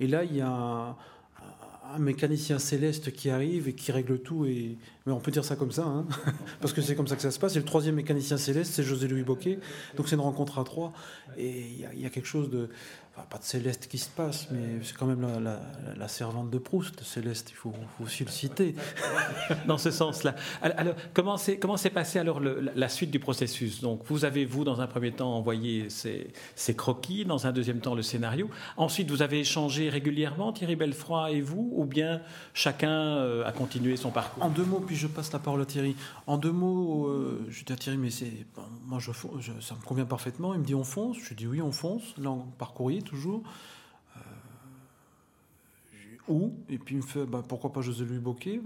Et 0.00 0.06
là, 0.06 0.24
il 0.24 0.36
y 0.36 0.40
a 0.40 0.50
un, 0.50 1.98
mécanicien 1.98 2.58
céleste 2.58 3.12
qui 3.12 3.30
arrive 3.30 3.66
et 3.66 3.72
qui 3.72 3.92
règle 3.92 4.18
tout. 4.18 4.44
Et... 4.44 4.76
Mais 5.06 5.12
on 5.12 5.20
peut 5.20 5.30
dire 5.30 5.44
ça 5.44 5.56
comme 5.56 5.72
ça, 5.72 5.84
hein 5.84 6.06
parce 6.60 6.72
que 6.72 6.82
c'est 6.82 6.94
comme 6.94 7.08
ça 7.08 7.16
que 7.16 7.22
ça 7.22 7.30
se 7.30 7.38
passe. 7.38 7.56
Et 7.56 7.58
le 7.58 7.64
troisième 7.64 7.94
mécanicien 7.94 8.36
céleste, 8.36 8.74
c'est 8.74 8.82
José-Louis 8.82 9.22
Boquet. 9.22 9.58
Donc 9.96 10.08
c'est 10.08 10.16
une 10.16 10.20
rencontre 10.20 10.58
à 10.58 10.64
trois. 10.64 10.92
Et 11.36 11.62
il 11.94 12.00
y, 12.00 12.06
a 12.06 12.10
quelque 12.10 12.26
chose 12.28 12.50
de 12.50 12.68
pas 13.22 13.38
de 13.38 13.44
Céleste 13.44 13.88
qui 13.88 13.98
se 13.98 14.08
passe, 14.08 14.48
mais 14.50 14.82
c'est 14.82 14.96
quand 14.96 15.06
même 15.06 15.26
la, 15.96 16.08
servante 16.08 16.50
de 16.50 16.58
Proust, 16.58 17.02
Céleste, 17.02 17.50
il 17.50 17.56
faut, 17.56 17.72
aussi 18.02 18.24
le 18.24 18.30
citer. 18.30 18.74
dans 19.66 19.78
ce 19.78 19.90
sens-là. 19.90 20.34
Alors, 20.62 20.94
comment 21.14 21.36
s'est, 21.36 21.58
comment 21.58 21.76
s'est 21.76 21.90
passé 21.90 22.18
alors 22.18 22.40
la 22.40 22.88
suite 22.88 23.10
du 23.10 23.18
processus? 23.18 23.80
Donc, 23.80 24.02
vous 24.06 24.24
avez, 24.24 24.44
vous, 24.44 24.64
dans 24.64 24.80
un 24.80 24.86
premier 24.86 25.12
temps, 25.12 25.34
envoyé 25.34 25.88
ces, 25.90 26.32
croquis, 26.74 27.24
dans 27.24 27.46
un 27.46 27.52
deuxième 27.52 27.80
temps, 27.80 27.94
le 27.94 28.02
scénario. 28.02 28.48
Ensuite, 28.76 29.10
vous 29.10 29.22
avez 29.22 29.40
échangé 29.40 29.88
régulièrement, 29.88 30.52
Thierry 30.52 30.76
Belfroy 30.76 31.32
et 31.32 31.40
vous, 31.40 31.70
ou 31.74 31.84
bien 31.84 32.20
chacun 32.54 32.90
euh, 32.90 33.46
a 33.46 33.52
continué 33.52 33.96
son 33.96 34.10
parcours? 34.10 34.42
En 34.42 34.50
deux 34.50 34.64
mots, 34.64 34.80
puis 34.80 34.96
je 34.96 35.06
passe 35.06 35.32
la 35.32 35.38
parole 35.38 35.62
à 35.62 35.66
Thierry. 35.66 35.96
En 36.26 36.38
deux 36.38 36.52
mots, 36.52 37.08
euh, 37.08 37.46
je 37.48 37.64
dis 37.64 37.72
à 37.72 37.76
Thierry, 37.76 37.98
mais 37.98 38.10
c'est, 38.10 38.46
moi, 38.86 38.98
ça 39.00 39.74
me 39.74 39.84
convient 39.84 40.06
parfaitement. 40.06 40.54
Il 40.54 40.60
me 40.60 40.64
dit, 40.64 40.74
on 40.74 40.84
fonce. 40.84 41.18
Je 41.22 41.34
dis, 41.34 41.46
oui, 41.46 41.60
on 41.60 41.72
fonce, 41.72 42.14
là, 42.18 42.34
par 42.58 42.72
courrier 42.72 43.02
toujours. 43.08 43.42
Euh, 44.16 44.20
où 46.28 46.54
Et 46.68 46.78
puis 46.78 46.96
il 46.96 46.98
me 46.98 47.06
fait 47.06 47.26
bah, 47.26 47.42
pourquoi 47.46 47.72
pas 47.72 47.80
José 47.80 48.04
Louis 48.04 48.18
Boquet 48.18 48.60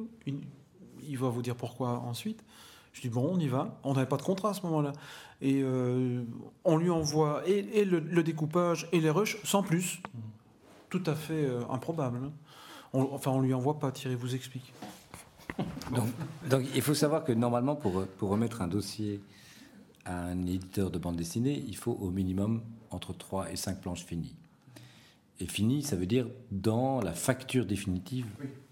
il, 1.04 1.18
va 1.18 1.28
vous 1.28 1.42
dire 1.42 1.56
pourquoi 1.56 1.98
ensuite. 2.00 2.42
Je 2.92 3.00
dis 3.00 3.08
bon, 3.08 3.30
on 3.32 3.38
y 3.38 3.48
va. 3.48 3.78
On 3.84 3.94
n'avait 3.94 4.06
pas 4.06 4.16
de 4.16 4.22
contrat 4.22 4.50
à 4.50 4.54
ce 4.54 4.62
moment-là. 4.62 4.92
Et 5.40 5.60
euh, 5.62 6.22
on 6.64 6.76
lui 6.76 6.90
envoie 6.90 7.42
et, 7.46 7.84
le, 7.84 8.22
découpage 8.22 8.88
et 8.92 9.00
les 9.00 9.10
rushs 9.10 9.38
sans 9.44 9.62
plus. 9.62 10.00
Tout 10.90 11.02
à 11.06 11.14
fait 11.14 11.44
euh, 11.44 11.62
improbable. 11.70 12.18
Hein. 12.24 13.06
enfin, 13.12 13.30
on 13.30 13.40
lui 13.40 13.54
envoie 13.54 13.78
pas. 13.78 13.90
Thierry 13.90 14.14
vous 14.14 14.34
explique. 14.34 14.72
Donc, 16.48 16.64
il 16.74 16.82
faut 16.82 16.94
savoir 16.94 17.24
que 17.24 17.32
normalement, 17.32 17.76
pour, 17.76 18.06
pour 18.18 18.30
remettre 18.30 18.62
un 18.62 18.68
dossier 18.68 19.20
à 20.04 20.24
un 20.24 20.46
éditeur 20.46 20.90
de 20.90 20.98
bande 20.98 21.16
dessinée, 21.16 21.62
il 21.66 21.76
faut 21.76 21.92
au 21.92 22.10
minimum 22.10 22.62
entre 22.94 23.12
3 23.12 23.50
et 23.52 23.56
5 23.56 23.80
planches 23.80 24.04
finies. 24.04 24.34
Et 25.40 25.46
fini, 25.46 25.82
ça 25.82 25.96
veut 25.96 26.06
dire 26.06 26.28
dans 26.50 27.00
la 27.00 27.12
facture 27.12 27.66
définitive 27.66 28.26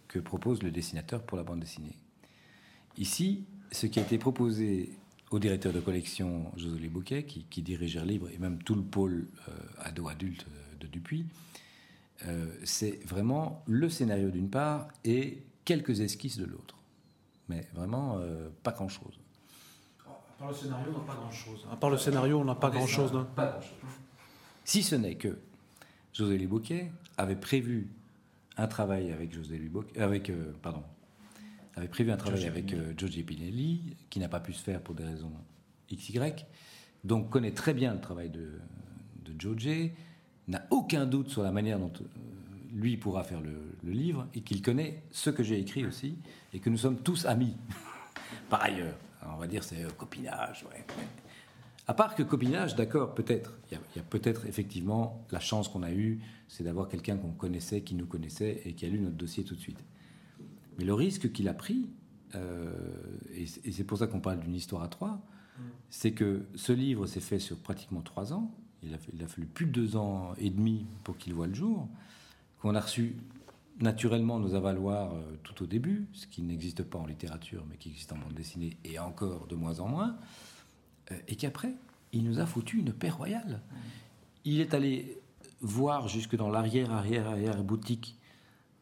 que 0.09 0.19
propose 0.19 0.62
le 0.62 0.71
dessinateur 0.71 1.23
pour 1.23 1.37
la 1.37 1.43
bande 1.43 1.61
dessinée. 1.61 1.97
Ici, 2.97 3.45
ce 3.73 3.87
qui 3.87 3.99
a 3.99 4.03
été 4.03 4.19
proposé 4.19 4.91
au 5.31 5.39
directeur 5.39 5.73
de 5.73 5.81
collection 5.81 6.50
José 6.57 6.89
Bouquet, 6.89 7.25
qui, 7.25 7.45
qui 7.45 7.62
dirige 7.62 7.97
Libre, 7.99 8.29
et 8.31 8.39
même 8.39 8.62
tout 8.62 8.75
le 8.75 8.83
pôle 8.83 9.29
euh, 9.49 9.53
ado-adulte 9.81 10.47
de 10.81 10.87
Dupuis, 10.87 11.27
euh, 12.27 12.53
c'est 12.65 13.00
vraiment 13.07 13.62
le 13.67 13.89
scénario 13.89 14.31
d'une 14.31 14.50
part 14.50 14.89
et 15.05 15.43
quelques 15.65 16.00
esquisses 16.00 16.39
de 16.39 16.45
l'autre. 16.45 16.77
Mais 17.49 17.67
vraiment, 17.75 18.19
euh, 18.19 18.49
pas 18.62 18.73
grand-chose. 18.73 19.19
Par 20.39 20.49
le 20.49 20.55
scénario, 20.55 20.93
on 20.95 20.99
n'a 20.99 21.05
pas 21.05 21.15
grand-chose. 21.15 21.67
À 21.71 21.77
part 21.77 21.91
le 21.91 21.99
scénario, 21.99 22.39
on 22.39 22.45
n'a 22.45 22.55
pas 22.55 22.71
grand-chose. 22.71 23.12
Pas 23.35 23.47
grand-chose. 23.47 23.73
Si 24.71 24.85
ce 24.85 24.95
n'est 24.95 25.17
que 25.17 25.37
José 26.12 26.39
Bouquet 26.47 26.93
avait 27.17 27.35
prévu 27.35 27.89
un 28.57 28.69
travail 28.69 29.11
avec 29.11 29.35
José 29.35 29.61
avec 29.97 30.31
pardon, 30.62 30.85
avait 31.75 31.89
prévu 31.89 32.12
un 32.12 32.17
travail 32.17 32.47
avec 32.47 32.73
euh, 32.73 32.95
Pinelli, 32.95 33.97
qui 34.11 34.21
n'a 34.21 34.29
pas 34.29 34.39
pu 34.39 34.53
se 34.53 34.62
faire 34.62 34.81
pour 34.81 34.95
des 34.95 35.03
raisons 35.03 35.33
XY, 35.93 36.21
donc 37.03 37.31
connaît 37.31 37.50
très 37.50 37.75
bien 37.75 37.95
le 37.95 38.00
travail 38.00 38.31
de, 38.31 38.61
de 39.25 39.91
n'a 40.47 40.65
aucun 40.71 41.05
doute 41.05 41.31
sur 41.31 41.43
la 41.43 41.50
manière 41.50 41.81
dont 41.81 41.93
euh, 42.00 42.05
lui 42.73 42.97
pourra 42.97 43.25
faire 43.25 43.41
le, 43.41 43.91
livre, 43.91 44.29
et 44.35 44.41
qu'il 44.43 44.62
connaît 44.62 45.03
ce 45.11 45.31
que 45.31 45.43
j'ai 45.43 45.59
écrit 45.59 45.85
aussi, 45.85 46.17
et 46.55 46.61
que 46.61 46.71
nous 46.71 46.79
sommes 46.79 47.03
tous 47.03 47.27
amis, 47.27 47.57
par 48.49 48.62
ailleurs. 48.62 48.95
on 49.27 49.37
va 49.37 49.49
dire 49.49 49.65
c'est 49.65 49.83
euh, 49.83 49.91
copinage, 49.99 50.65
ouais. 50.71 50.85
À 51.90 51.92
part 51.92 52.14
que 52.14 52.23
copinage, 52.23 52.76
d'accord, 52.76 53.16
peut-être. 53.16 53.59
Il 53.73 53.78
y 53.97 53.99
a, 53.99 54.02
peut-être 54.04 54.47
effectivement 54.47 55.26
la 55.32 55.40
chance 55.40 55.68
qu'on 55.68 55.82
a 55.82 55.90
eue, 55.90 56.20
c'est 56.47 56.62
d'avoir 56.62 56.88
quelqu'un 56.88 57.16
qu'on 57.16 57.32
connaissait, 57.32 57.80
qui 57.80 57.97
nous 57.97 58.06
connaissait 58.06 58.62
et 58.64 58.75
qui 58.75 58.87
a 58.87 58.88
lu 58.88 59.00
notre 59.00 59.16
dossier 59.16 59.42
tout 59.42 59.56
de 59.56 59.61
suite. 59.61 59.82
Mais 60.78 60.85
le 60.85 60.94
risque 60.94 61.32
qu'il 61.32 61.49
a 61.49 61.52
pris, 61.52 61.90
euh, 62.37 62.70
et, 63.35 63.73
c'est 63.73 63.82
pour 63.82 63.99
ça 63.99 64.06
qu'on 64.06 64.20
parle 64.20 64.38
d'une 64.38 64.54
histoire 64.54 64.85
à 64.85 64.87
trois, 64.88 65.20
c'est 65.88 66.12
que 66.12 66.47
ce 66.54 66.70
livre 66.70 67.09
s'est 67.09 67.18
fait 67.18 67.40
sur 67.40 67.59
pratiquement 67.59 68.02
trois 68.02 68.32
ans. 68.32 68.54
Il 68.85 68.94
a, 68.94 69.26
fallu 69.26 69.49
plus 69.49 69.66
de 69.66 69.73
deux 69.73 69.97
ans 69.97 70.35
et 70.38 70.50
demi 70.50 70.87
pour 71.02 71.18
qu'il 71.18 71.35
voit 71.35 71.49
le 71.49 71.54
jour. 71.54 71.88
Qu'on 72.61 72.76
a 72.76 72.80
reçu 72.80 73.16
naturellement 73.80 74.38
nos 74.38 74.54
avaloirs 74.54 75.12
euh, 75.14 75.23
tout 75.42 75.64
au 75.64 75.66
début, 75.66 76.06
ce 76.12 76.28
qui 76.28 76.42
n'existe 76.42 76.85
pas 76.85 77.00
en 77.00 77.06
littérature, 77.06 77.66
mais 77.68 77.76
qui 77.78 77.88
existe 77.88 78.12
en 78.12 78.18
bande 78.18 78.35
dessinée, 78.35 78.76
et 78.85 79.00
encore 79.00 79.49
de 79.49 79.56
moins 79.56 79.80
en 79.80 79.88
moins. 79.88 80.16
Euh, 81.11 81.17
et 81.29 81.37
qu'après, 81.37 81.75
il 82.12 82.25
nous 82.25 82.40
a 82.40 82.47
foutu 82.47 82.79
une 82.79 82.93
paix 82.93 83.11
royale. 83.11 83.61
Il 84.45 84.61
est 84.61 84.75
allé 84.75 85.19
voir 85.61 86.09
jusque 86.09 86.37
dans 86.37 86.49
l'arrière, 86.49 86.93
arrière, 86.93 87.29
arrière 87.29 87.62
boutique 87.62 88.17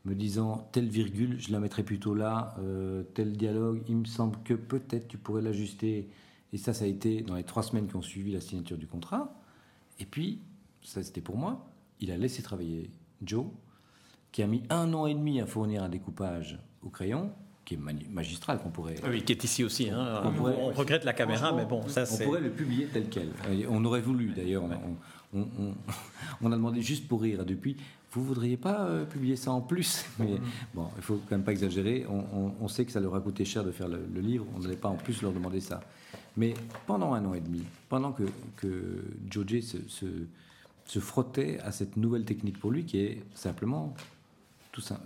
me 0.04 0.14
disant 0.14 0.68
telle 0.73 0.88
virgule, 0.88 1.38
je 1.38 1.52
la 1.52 1.61
mettrai 1.61 1.82
plutôt 1.82 2.14
là, 2.14 2.54
euh, 2.61 3.02
tel 3.14 3.37
dialogue, 3.37 3.82
il 3.88 3.97
me 3.97 4.04
semble 4.04 4.38
que 4.42 4.54
peut-être 4.54 5.08
tu 5.08 5.18
pourrais 5.18 5.42
l'ajuster. 5.42 6.08
Et 6.52 6.56
ça, 6.56 6.73
ça 6.73 6.85
a 6.85 6.88
été 6.88 7.20
dans 7.23 7.35
les 7.35 7.44
trois 7.44 7.62
semaines 7.62 7.88
qui 7.88 7.97
ont 7.97 8.02
suivi 8.02 8.32
la 8.32 8.40
signature 8.40 8.78
du 8.78 8.87
contrat. 8.87 9.35
Et 9.99 10.06
puis, 10.06 10.40
ça 10.82 11.02
c'était 11.02 11.20
pour 11.20 11.37
moi, 11.37 11.68
il 12.00 12.11
a 12.11 12.16
laissé 12.16 12.42
travailler 12.42 12.90
Joe, 13.23 13.47
qui 14.32 14.42
a 14.42 14.47
mis 14.47 14.62
un 14.70 14.94
an 14.94 15.06
et 15.06 15.14
demi 15.14 15.40
à 15.40 15.47
fournir 15.47 15.82
un 15.82 15.88
découpage 15.88 16.58
au 16.82 16.88
crayon, 16.88 17.32
qui 17.68 17.75
est 17.75 18.10
magistral, 18.10 18.58
qu'on 18.60 18.70
pourrait. 18.70 18.94
Oui, 19.06 19.22
qui 19.22 19.32
est 19.32 19.44
ici 19.44 19.62
aussi. 19.62 19.90
Hein. 19.90 20.22
On, 20.25 20.72
regrette 20.72 21.04
la 21.04 21.12
caméra, 21.12 21.52
mais 21.52 21.66
bon, 21.66 21.87
ça 21.87 22.06
c'est. 22.06 22.25
On 22.25 22.28
pourrait 22.28 22.40
le 22.40 22.48
publier 22.50 22.87
tel 22.87 23.10
quel. 23.10 23.28
On 23.68 23.84
aurait 23.84 24.00
voulu 24.00 24.32
d'ailleurs. 24.34 24.64
On, 24.64 24.96
on, 26.40 26.52
a 26.52 26.56
demandé 26.56 26.80
juste 26.80 27.06
pour 27.06 27.20
rire 27.20 27.44
depuis 27.44 27.76
vous 28.12 28.25
voudriez 28.25 28.56
pas 28.56 28.87
euh, 28.87 29.04
publier 29.04 29.37
ça 29.37 29.52
en 29.52 29.60
plus? 29.60 30.06
Mais 30.18 30.38
bon, 30.75 30.88
il 30.96 31.02
faut 31.02 31.16
quand 31.28 31.37
même 31.37 31.44
pas 31.44 31.52
exagérer. 31.52 32.06
On, 32.08 32.66
sait 32.66 32.87
que 32.87 32.90
ça 32.90 33.00
leur 33.00 33.14
a 33.14 33.20
coûté 33.20 33.44
cher 33.44 33.62
de 33.62 33.70
faire 33.70 33.87
le, 33.87 34.20
livre. 34.20 34.46
On 34.56 34.60
n'allait 34.60 34.76
pas 34.76 34.88
en 34.88 34.96
plus 34.96 35.20
leur 35.20 35.32
demander 35.32 35.60
ça. 35.60 35.80
Mais 36.38 36.54
pendant 36.87 37.12
un 37.12 37.25
an 37.26 37.34
et 37.34 37.40
demi, 37.40 37.62
pendant 37.90 38.12
que, 38.12 38.22
que 38.56 39.04
Joji 39.30 39.62
se, 39.62 39.76
se, 40.87 40.98
frottait 41.00 41.60
à 41.60 41.70
cette 41.70 41.98
nouvelle 41.98 42.25
technique 42.25 42.58
pour 42.58 42.70
lui, 42.70 42.87
qui 42.87 42.98
est 42.98 43.22
simplement, 43.34 43.94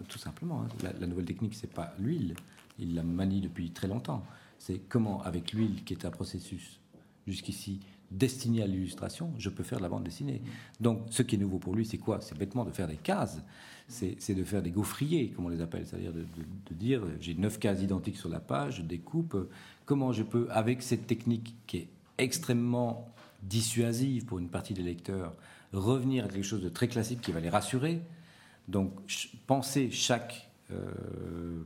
tout, 0.09 0.19
simplement, 0.19 0.63
hein, 0.63 0.91
la, 1.01 1.07
nouvelle 1.07 1.25
technique, 1.25 1.55
c'est 1.55 1.73
pas 1.73 1.95
l'huile. 1.99 2.35
Il 2.79 2.95
la 2.95 3.03
manie 3.03 3.41
depuis 3.41 3.71
très 3.71 3.89
longtemps. 3.89 4.25
C'est 4.59 4.79
comment, 4.89 5.23
avec 5.23 5.53
l'huile, 5.53 5.85
qui 5.85 5.95
est 5.95 6.05
un 6.05 6.11
processus 6.11 6.81
jusqu'ici 7.27 7.81
destiné 8.13 8.63
à 8.63 8.67
l'illustration, 8.67 9.33
je 9.39 9.49
peux 9.49 9.63
faire 9.63 9.79
de 9.79 9.83
la 9.83 9.89
bande 9.89 10.05
dessinée. 10.05 10.43
Donc, 10.81 11.03
ce 11.11 11.23
qui 11.23 11.37
est 11.37 11.39
nouveau 11.39 11.59
pour 11.59 11.75
lui, 11.75 11.87
c'est 11.87 11.99
quoi? 11.99 12.21
C'est 12.21 12.37
bêtement 12.37 12.65
de 12.65 12.71
faire 12.71 12.87
des 12.87 12.97
cases. 12.97 13.41
C'est 13.89 14.35
de 14.35 14.45
faire 14.45 14.63
des 14.63 14.71
gaufriers, 14.71 15.31
comme 15.31 15.47
on 15.47 15.49
les 15.49 15.61
appelle. 15.61 15.87
C'est-à-dire 15.87 16.13
de, 16.13 16.75
dire, 16.75 17.03
j'ai 17.21 17.35
neuf 17.35 17.59
cases 17.59 17.83
identiques 17.83 18.17
sur 18.17 18.29
la 18.29 18.41
page, 18.41 18.77
je 18.77 18.83
découpe. 18.83 19.37
Comment 19.85 20.13
je 20.13 20.23
peux, 20.23 20.47
avec 20.51 20.83
cette 20.83 21.07
technique 21.07 21.55
qui 21.67 21.79
est 21.79 21.89
extrêmement 22.19 23.13
dissuasive 23.43 24.25
pour 24.25 24.39
une 24.39 24.49
partie 24.49 24.73
des 24.73 24.83
lecteurs, 24.83 25.35
revenir 25.73 26.25
à 26.25 26.29
quelque 26.29 26.45
chose 26.45 26.63
de 26.63 26.69
très 26.69 26.89
classique 26.89 27.21
qui 27.21 27.33
va 27.33 27.41
les 27.41 27.51
rassurer? 27.51 28.01
Donc, 28.69 28.93
penser 29.47 29.91
chaque 29.91 30.51
euh, 30.71 31.65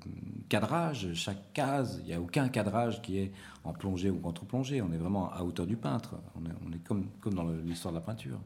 cadrage, 0.48 1.12
chaque 1.14 1.52
case, 1.52 2.00
il 2.02 2.06
n'y 2.06 2.14
a 2.14 2.20
aucun 2.20 2.48
cadrage 2.48 3.02
qui 3.02 3.18
est 3.18 3.32
en 3.64 3.72
plongée 3.72 4.10
ou 4.10 4.18
contre-plongée, 4.18 4.80
on 4.82 4.92
est 4.92 4.96
vraiment 4.96 5.32
à 5.32 5.42
hauteur 5.42 5.66
du 5.66 5.76
peintre, 5.76 6.16
on 6.34 6.72
est, 6.72 6.78
comme, 6.84 7.08
comme 7.20 7.34
dans 7.34 7.48
l'histoire 7.48 7.92
de 7.92 7.98
la 7.98 8.04
peinture. 8.04 8.40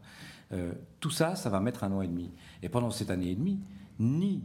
Euh, 0.53 0.73
tout 0.99 1.11
ça, 1.11 1.37
ça 1.37 1.51
va 1.51 1.61
mettre 1.61 1.85
un 1.85 1.93
an 1.93 2.03
et 2.03 2.09
demi. 2.09 2.31
Et 2.63 2.69
pendant 2.69 2.91
cette 2.91 3.11
année 3.11 3.31
et 3.31 3.35
demie, 3.35 3.61
ni 3.99 4.43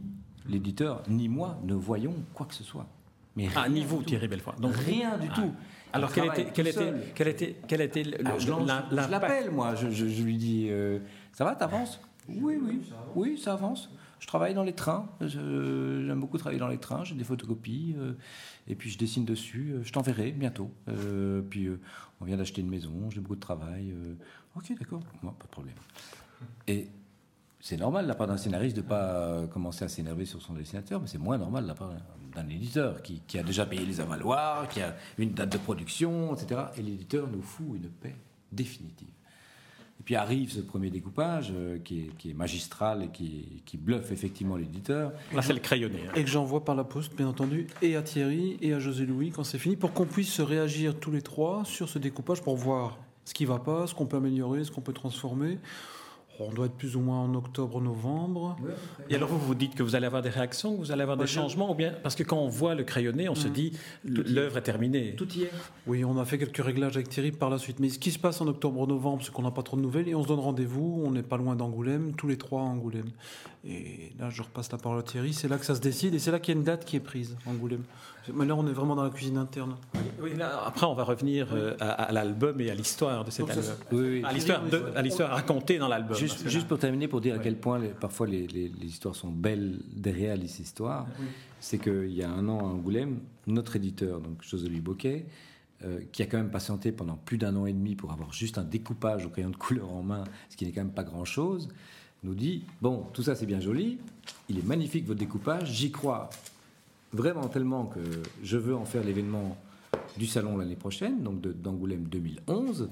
l'éditeur, 0.48 1.02
ni 1.08 1.28
moi 1.28 1.58
ne 1.64 1.74
voyons 1.74 2.14
quoi 2.34 2.46
que 2.46 2.54
ce 2.54 2.62
soit. 2.62 2.86
Mais 3.34 3.48
ah, 3.54 3.68
ni 3.68 3.84
vous, 3.84 4.02
Thierry 4.02 4.28
Belfoy. 4.28 4.54
Donc 4.58 4.74
rien 4.76 5.18
du 5.18 5.28
tout. 5.28 5.52
Ah. 5.52 5.96
Alors 5.96 6.12
quel 6.12 6.26
était, 6.26 6.46
quel, 6.52 6.68
était, 6.68 6.92
quel 7.14 7.28
était, 7.28 7.56
quel 7.66 7.80
était, 7.80 8.02
le, 8.04 8.18
ah, 8.24 8.38
Je 8.38 9.10
l'appelle, 9.10 9.50
moi. 9.50 9.74
Je, 9.74 10.22
lui 10.22 10.36
dis, 10.36 10.68
euh, 10.70 11.00
ça 11.32 11.44
va, 11.44 11.54
t'avances? 11.54 12.00
Oui, 12.28 12.58
oui, 12.60 12.80
oui, 13.14 13.38
ça 13.38 13.52
avance. 13.52 13.90
Je 14.18 14.26
travaille 14.26 14.54
dans 14.54 14.62
les 14.62 14.72
trains. 14.72 15.08
J'aime 15.20 16.20
beaucoup 16.20 16.38
travailler 16.38 16.58
dans 16.58 16.68
les 16.68 16.78
trains. 16.78 17.04
J'ai 17.04 17.14
des 17.14 17.24
photocopies. 17.24 17.94
Euh, 17.98 18.14
et 18.66 18.74
puis 18.74 18.90
je 18.90 18.98
dessine 18.98 19.24
dessus. 19.24 19.72
Euh, 19.72 19.84
je 19.84 19.92
t'enverrai 19.92 20.32
bientôt. 20.32 20.70
Euh, 20.88 21.42
puis 21.42 21.68
on 22.20 22.24
vient 22.24 22.36
d'acheter 22.36 22.60
une 22.60 22.70
maison. 22.70 23.10
J'ai 23.10 23.20
beaucoup 23.20 23.36
de 23.36 23.40
travail. 23.40 23.94
ok, 24.56 24.72
d'accord. 24.78 25.02
Moi, 25.22 25.34
pas 25.38 25.44
de 25.44 25.50
problème. 25.50 25.76
Et 26.66 26.88
c'est 27.60 27.76
normal 27.76 28.04
de 28.04 28.08
la 28.08 28.14
part 28.14 28.26
d'un 28.26 28.36
scénariste 28.36 28.76
de 28.76 28.82
ne 28.82 28.86
pas 28.86 29.46
commencer 29.48 29.84
à 29.84 29.88
s'énerver 29.88 30.24
sur 30.24 30.40
son 30.40 30.54
dessinateur, 30.54 31.00
mais 31.00 31.06
c'est 31.06 31.18
moins 31.18 31.38
normal 31.38 31.64
de 31.64 31.68
la 31.68 31.74
part 31.74 31.92
d'un 32.34 32.48
éditeur 32.48 33.02
qui, 33.02 33.20
qui, 33.26 33.38
a 33.38 33.42
déjà 33.42 33.64
payé 33.66 33.84
les 33.84 34.00
avaloirs, 34.00 34.68
qui 34.68 34.82
a 34.82 34.94
une 35.18 35.32
date 35.32 35.52
de 35.52 35.58
production, 35.58 36.34
etc. 36.34 36.62
Et 36.76 36.82
l'éditeur 36.82 37.28
nous 37.28 37.42
fout 37.42 37.76
une 37.76 37.88
paix 37.88 38.14
définitive. 38.52 39.08
Et 40.06 40.10
puis 40.14 40.14
arrive 40.14 40.52
ce 40.52 40.60
premier 40.60 40.88
découpage 40.88 41.52
euh, 41.52 41.78
qui, 41.80 42.12
est, 42.24 42.32
magistral 42.32 43.02
et 43.02 43.08
qui, 43.08 43.76
bluffe 43.76 44.12
effectivement 44.12 44.54
l'éditeur. 44.54 45.10
Là, 45.34 45.42
c'est 45.42 45.52
le 45.52 45.58
crayonné. 45.58 45.98
Hein. 46.06 46.12
Et 46.14 46.22
que 46.22 46.30
j'envoie 46.30 46.64
par 46.64 46.76
la 46.76 46.84
poste, 46.84 47.16
bien 47.16 47.26
entendu, 47.26 47.66
et 47.82 47.96
à 47.96 48.02
Thierry 48.02 48.56
et 48.62 48.72
à 48.72 48.78
José 48.78 49.04
Louis 49.04 49.32
quand 49.32 49.42
c'est 49.42 49.58
fini, 49.58 49.74
pour 49.74 49.92
qu'on 49.92 50.06
puisse 50.06 50.38
réagir 50.38 50.94
tous 51.00 51.10
les 51.10 51.22
trois 51.22 51.64
sur 51.64 51.88
ce 51.88 51.98
découpage 51.98 52.40
pour 52.40 52.54
voir 52.54 52.98
ce 53.24 53.34
qui 53.34 53.46
va 53.46 53.58
pas, 53.58 53.88
ce 53.88 53.96
qu'on 53.96 54.06
peut 54.06 54.18
améliorer, 54.18 54.62
ce 54.62 54.70
qu'on 54.70 54.80
peut 54.80 54.92
transformer. 54.92 55.58
On 56.38 56.50
doit 56.50 56.66
être 56.66 56.74
plus 56.74 56.96
ou 56.96 57.00
moins 57.00 57.20
en 57.20 57.34
octobre-novembre. 57.34 58.56
Et 59.08 59.14
alors 59.14 59.28
vous 59.28 59.38
vous 59.38 59.54
dites 59.54 59.74
que 59.74 59.82
vous 59.82 59.94
allez 59.94 60.06
avoir 60.06 60.22
des 60.22 60.30
réactions, 60.30 60.74
que 60.74 60.80
vous 60.80 60.92
allez 60.92 61.02
avoir 61.02 61.16
des 61.16 61.26
changements, 61.26 61.70
ou 61.70 61.74
bien 61.74 61.94
parce 62.02 62.14
que 62.14 62.22
quand 62.22 62.38
on 62.38 62.48
voit 62.48 62.74
le 62.74 62.84
crayonné, 62.84 63.28
on 63.28 63.34
se 63.34 63.48
mm. 63.48 63.52
dit 63.52 63.72
l'œuvre 64.04 64.58
est 64.58 64.62
terminée. 64.62 65.14
Tout 65.16 65.28
est. 65.38 65.50
Oui, 65.86 66.04
on 66.04 66.18
a 66.18 66.24
fait 66.24 66.38
quelques 66.38 66.64
réglages 66.64 66.96
avec 66.96 67.08
Thierry 67.08 67.32
par 67.32 67.50
la 67.50 67.58
suite. 67.58 67.80
Mais 67.80 67.88
ce 67.88 67.98
qui 67.98 68.10
se 68.10 68.18
passe 68.18 68.40
en 68.40 68.46
octobre-novembre, 68.46 69.22
c'est 69.24 69.32
qu'on 69.32 69.42
n'a 69.42 69.50
pas 69.50 69.62
trop 69.62 69.76
de 69.76 69.82
nouvelles 69.82 70.08
et 70.08 70.14
on 70.14 70.22
se 70.22 70.28
donne 70.28 70.40
rendez-vous. 70.40 71.02
On 71.04 71.10
n'est 71.10 71.22
pas 71.22 71.36
loin 71.36 71.56
d'Angoulême, 71.56 72.12
tous 72.16 72.28
les 72.28 72.36
trois 72.36 72.60
à 72.60 72.64
Angoulême. 72.64 73.10
Et 73.64 74.12
là, 74.18 74.30
je 74.30 74.42
repasse 74.42 74.70
la 74.70 74.78
parole 74.78 74.98
à 74.98 75.02
Thierry. 75.02 75.32
C'est 75.32 75.48
là 75.48 75.58
que 75.58 75.64
ça 75.64 75.74
se 75.74 75.80
décide 75.80 76.14
et 76.14 76.18
c'est 76.18 76.30
là 76.30 76.38
qu'il 76.38 76.54
y 76.54 76.56
a 76.56 76.58
une 76.58 76.64
date 76.64 76.84
qui 76.84 76.96
est 76.96 77.00
prise, 77.00 77.36
Angoulême. 77.46 77.82
Mais 78.34 78.44
là, 78.44 78.56
on 78.56 78.66
est 78.66 78.72
vraiment 78.72 78.96
dans 78.96 79.04
la 79.04 79.10
cuisine 79.10 79.36
interne. 79.36 79.76
Oui, 80.20 80.32
après, 80.40 80.86
on 80.86 80.94
va 80.94 81.04
revenir 81.04 81.48
euh, 81.52 81.76
à, 81.80 82.12
l'album 82.12 82.60
et 82.60 82.70
à 82.70 82.74
l'histoire 82.74 83.24
de 83.24 83.30
cet 83.30 83.48
album. 83.48 83.64
Oui, 83.92 84.22
À 84.24 84.32
l'histoire, 84.32 84.62
à 84.94 85.02
l'histoire 85.02 85.30
racontée 85.30 85.78
dans 85.78 85.88
l'album. 85.88 86.16
Juste, 86.16 86.66
pour 86.66 86.78
terminer, 86.78 87.08
pour 87.08 87.20
dire 87.20 87.36
à 87.36 87.38
quel 87.38 87.56
point 87.56 87.80
parfois 88.00 88.26
les, 88.26 88.46
histoires 88.82 89.14
sont 89.14 89.30
belles 89.30 89.80
derrière 89.94 90.36
les 90.36 90.60
histoires, 90.60 91.06
c'est 91.60 91.78
qu'il 91.78 92.12
y 92.12 92.22
a 92.22 92.30
un 92.30 92.48
an 92.48 92.60
à 92.60 92.64
Angoulême, 92.64 93.20
notre 93.46 93.76
éditeur, 93.76 94.20
donc 94.20 94.42
José 94.42 94.68
Louis 94.68 94.80
Boquet, 94.80 95.26
euh, 95.84 96.00
qui 96.10 96.22
a 96.22 96.26
quand 96.26 96.38
même 96.38 96.50
patienté 96.50 96.90
pendant 96.90 97.16
plus 97.16 97.36
d'un 97.36 97.54
an 97.54 97.66
et 97.66 97.72
demi 97.72 97.96
pour 97.96 98.10
avoir 98.10 98.32
juste 98.32 98.56
un 98.56 98.64
découpage 98.64 99.26
au 99.26 99.28
crayon 99.28 99.50
de 99.50 99.56
couleur 99.56 99.92
en 99.92 100.02
main, 100.02 100.24
ce 100.48 100.56
qui 100.56 100.64
n'est 100.64 100.72
quand 100.72 100.80
même 100.80 100.92
pas 100.92 101.04
grand-chose, 101.04 101.68
nous 102.24 102.34
dit, 102.34 102.64
bon, 102.80 103.04
tout 103.12 103.22
ça 103.22 103.34
c'est 103.34 103.44
bien 103.44 103.60
joli, 103.60 103.98
il 104.48 104.58
est 104.58 104.64
magnifique 104.64 105.06
votre 105.06 105.18
découpage, 105.18 105.70
j'y 105.72 105.90
crois 105.90 106.30
vraiment 107.12 107.48
tellement 107.48 107.86
que 107.86 108.00
je 108.42 108.56
veux 108.56 108.74
en 108.74 108.84
faire 108.84 109.04
l'événement 109.04 109.56
du 110.16 110.26
salon 110.26 110.56
l'année 110.56 110.76
prochaine, 110.76 111.22
donc 111.22 111.40
d'Angoulême 111.40 112.04
2011, 112.04 112.88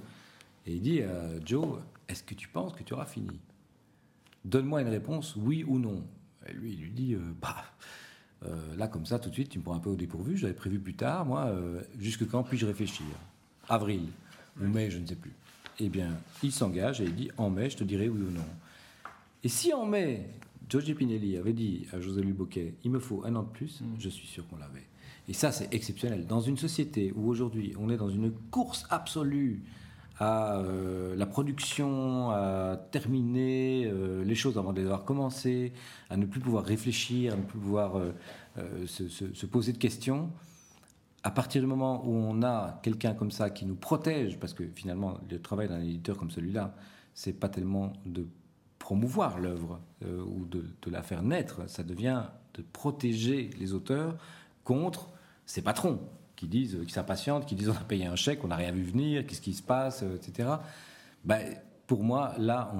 et 0.66 0.75
il 0.75 0.80
dit 0.80 1.02
à 1.02 1.28
Joe, 1.44 1.78
est-ce 2.09 2.23
que 2.23 2.35
tu 2.35 2.49
penses 2.49 2.73
que 2.73 2.83
tu 2.83 2.94
auras 2.94 3.06
fini? 3.06 3.38
Donne-moi 4.44 4.83
une 4.83 4.88
réponse, 4.88 5.37
oui 5.37 5.64
ou 5.66 5.78
non. 5.78 6.02
Et 6.47 6.52
lui, 6.52 6.73
il 6.73 6.80
lui 6.80 6.90
dit, 6.90 7.14
euh, 7.14 7.21
bah, 7.40 7.64
euh, 8.44 8.76
là, 8.76 8.88
comme 8.88 9.06
ça, 9.06 9.18
tout 9.18 9.30
de 9.30 9.35
suite, 9.35 9.49
tu 9.49 9.59
me 9.59 9.64
prends 9.64 9.75
un 9.75 9.80
peu 9.80 9.90
au 9.90 9.97
dépourvu. 9.97 10.37
J'avais 10.37 10.52
prévu 10.52 10.78
plus 10.78 10.94
tard, 10.94 11.25
moi, 11.25 11.47
euh, 11.47 11.83
jusque 11.99 12.28
quand 12.28 12.42
puis-je 12.42 12.66
réfléchir? 12.66 13.06
Avril 13.68 14.09
ou 14.61 14.66
mai, 14.66 14.90
je 14.90 14.99
ne 14.99 15.06
sais 15.06 15.16
plus. 15.16 15.33
Eh 15.80 15.88
bien, 15.88 16.11
il 16.42 16.52
s'engage 16.52 17.00
et 17.00 17.04
il 17.04 17.14
dit 17.14 17.30
en 17.37 17.50
mai, 17.50 17.71
je 17.71 17.78
te 17.78 17.85
dirai 17.85 18.09
oui 18.09 18.21
ou 18.21 18.30
non. 18.30 18.47
Et 19.42 19.49
si 19.49 19.73
en 19.73 19.87
mai, 19.87 20.28
Giorgio 20.68 20.94
Pinelli 20.94 21.37
avait 21.37 21.52
dit 21.52 21.87
à 21.92 22.00
José 22.00 22.23
Louis 22.23 22.33
Bocquet, 22.33 22.75
il 22.85 22.90
me 22.90 22.99
faut 22.99 23.23
un 23.25 23.35
an 23.37 23.42
de 23.42 23.49
plus, 23.49 23.80
mm. 23.80 23.85
je 23.99 24.09
suis 24.09 24.26
sûr 24.26 24.47
qu'on 24.49 24.56
l'avait. 24.56 24.87
Et 25.28 25.33
ça, 25.33 25.52
c'est 25.52 25.73
exceptionnel. 25.73 26.26
Dans 26.26 26.40
une 26.40 26.59
société 26.59 27.12
où 27.16 27.28
aujourd'hui 27.28 27.75
on 27.78 27.88
est 27.90 27.97
dans 27.97 28.11
une 28.11 28.30
course 28.50 28.87
absolue 28.90 29.62
à 30.18 30.59
euh, 30.59 31.16
la 31.16 31.26
production, 31.26 32.30
à 32.30 32.76
terminer 32.92 33.87
euh, 33.87 34.25
les 34.25 34.35
choses 34.35 34.59
avant 34.59 34.73
de 34.73 34.80
les 34.80 34.87
avoir 34.87 35.04
commencées, 35.04 35.73
à 36.09 36.16
ne 36.16 36.26
plus 36.26 36.40
pouvoir 36.40 36.64
réfléchir, 36.64 37.33
à 37.33 37.37
ne 37.37 37.42
plus 37.42 37.59
pouvoir 37.59 37.97
euh, 37.97 38.87
se, 38.87 39.47
poser 39.47 39.73
de 39.73 39.78
questions. 39.78 40.30
À 41.25 41.30
partir 41.30 41.62
du 41.62 41.66
moment 41.66 42.06
où 42.06 42.12
on 42.12 42.42
a 42.42 42.80
quelqu'un 42.83 43.14
comme 43.14 43.30
ça 43.30 43.50
qui 43.50 43.64
nous 43.64 43.75
protège, 43.75 44.38
parce 44.38 44.52
que 44.52 44.64
finalement 44.75 45.18
le 45.28 45.40
travail 45.40 45.68
d'un 45.68 45.80
éditeur 45.80 46.16
comme 46.16 46.30
celui-là, 46.30 46.75
c'est 47.14 47.33
pas 47.33 47.49
tellement 47.49 47.92
de 48.04 48.26
promouvoir 48.85 49.38
l'œuvre 49.38 49.81
ou 50.05 50.45
de, 50.45 50.67
de, 50.83 50.91
la 50.91 51.03
faire 51.03 51.23
naître, 51.23 51.67
ça 51.71 51.83
devient 51.83 52.25
de 52.53 52.61
protéger 52.61 53.49
les 53.59 53.73
auteurs 53.73 54.14
contre 54.62 55.09
ses 55.47 55.62
patrons 55.62 56.00
qui 56.37 56.49
disent, 56.49 56.79
qui 56.87 56.93
s'impatientent, 56.93 57.47
qui 57.47 57.55
disent 57.55 57.71
on 57.71 57.76
a 57.76 57.85
payé 57.85 58.05
un 58.05 58.14
chèque, 58.14 58.45
on 58.45 58.49
n'a 58.49 58.57
rien 58.57 58.73
vu 58.73 58.83
venir, 58.83 59.26
qu'est-ce 59.26 59.41
qui 59.41 59.55
se 59.55 59.62
passe, 59.62 60.03
euh, 60.03 60.17
etc. 60.17 60.50
Ben, 61.25 61.57
pour 61.87 62.05
moi, 62.05 62.35
là, 62.37 62.75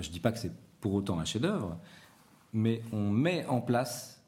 je 0.00 0.08
ne 0.08 0.12
dis 0.12 0.20
pas 0.20 0.32
que 0.32 0.38
c'est 0.38 0.54
pour 0.80 0.94
autant 0.94 1.18
un 1.18 1.26
chef-d'œuvre, 1.26 1.78
mais 2.54 2.80
on 2.90 3.10
met 3.10 3.44
en 3.44 3.60
place 3.60 4.24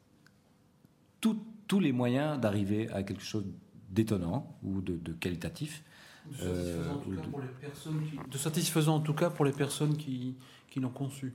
tous 1.19 1.79
les 1.79 1.91
moyens 1.91 2.39
d'arriver 2.39 2.87
à 2.91 3.01
quelque 3.01 3.23
chose 3.23 3.45
d'étonnant 3.89 4.55
ou 4.61 4.81
de, 4.81 5.13
qualitatif. 5.13 5.83
De 6.29 8.37
satisfaisant, 8.37 8.97
en 8.97 8.99
tout 8.99 9.15
cas 9.15 9.31
pour 9.31 9.45
les 9.45 9.51
personnes 9.51 9.97
qui, 9.97 10.35
qui 10.75 10.81
l'ont 10.81 10.89
conçu. 10.89 11.33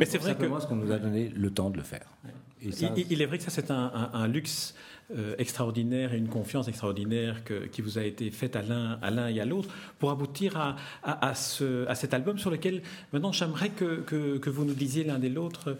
Mais 0.00 0.04
c'est 0.04 0.18
vrai 0.18 0.34
que 0.34 0.60
ce 0.60 0.66
qu'on 0.66 0.74
nous 0.74 0.90
a 0.90 0.98
donné 0.98 1.28
le 1.28 1.50
temps 1.52 1.70
de 1.70 1.76
le 1.76 1.84
faire. 1.84 2.12
il, 2.60 3.22
est 3.22 3.26
vrai 3.26 3.38
que 3.38 3.44
ça 3.44 3.50
c'est 3.50 3.70
un, 3.70 4.26
luxe 4.26 4.74
euh, 5.16 5.34
extraordinaire 5.38 6.14
et 6.14 6.18
une 6.18 6.28
confiance 6.28 6.68
extraordinaire 6.68 7.42
qui 7.72 7.82
vous 7.82 7.98
a 7.98 8.04
été 8.04 8.30
faite 8.30 8.56
à 8.56 8.62
l'un, 8.62 9.28
et 9.28 9.40
à 9.40 9.44
l'autre 9.44 9.68
pour 9.98 10.10
aboutir 10.10 10.56
à, 10.56 10.76
à, 11.02 11.34
ce, 11.34 11.86
à, 11.88 11.94
cet 11.94 12.14
album 12.14 12.38
sur 12.38 12.50
lequel 12.50 12.82
maintenant 13.12 13.32
j'aimerais 13.32 13.70
que, 13.70 14.00
que, 14.00 14.50
vous 14.50 14.64
nous 14.64 14.74
disiez 14.74 15.04
l'un 15.04 15.20
et 15.20 15.28
l'autre 15.28 15.76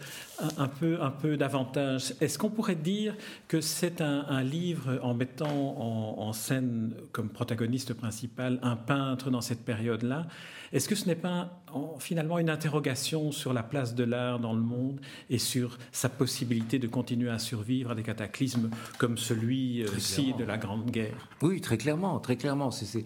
un, 0.57 0.67
peu, 0.67 1.01
un 1.01 1.11
peu 1.11 1.37
davantage. 1.37 2.13
Est-ce 2.19 2.37
qu'on 2.37 2.49
pourrait 2.49 2.75
dire 2.75 3.15
que 3.47 3.61
c'est 3.61 4.01
un, 4.01 4.43
livre 4.43 4.99
en 5.03 5.13
mettant 5.13 5.47
en, 5.47 6.27
en, 6.27 6.33
scène 6.33 6.93
comme 7.11 7.29
protagoniste 7.29 7.93
principal 7.93 8.59
un 8.61 8.75
peintre 8.75 9.29
dans 9.29 9.41
cette 9.41 9.63
période-là? 9.63 10.27
Est-ce 10.73 10.87
que 10.87 10.95
ce 10.95 11.05
n'est 11.05 11.15
pas 11.15 11.61
finalement 11.99 12.39
une 12.39 12.49
interrogation 12.49 13.31
sur 13.31 13.53
la 13.53 13.63
place 13.63 13.93
de 13.93 14.03
l'art 14.03 14.39
dans 14.39 14.53
le 14.53 14.61
monde 14.61 15.01
et 15.29 15.37
sur 15.37 15.77
sa 15.91 16.09
possibilité 16.09 16.79
de 16.79 16.87
continuer 16.87 17.29
à 17.29 17.39
survivre 17.39 17.91
à 17.91 17.95
des 17.95 18.03
cataclysmes 18.03 18.69
comme 18.97 19.17
celui-ci 19.21 20.33
de 20.33 20.43
la 20.43 20.57
Grande 20.57 20.89
Guerre. 20.89 21.29
Oui, 21.41 21.61
très 21.61 21.77
clairement, 21.77 22.19
très 22.19 22.37
clairement. 22.37 22.71
C'est 22.71 23.05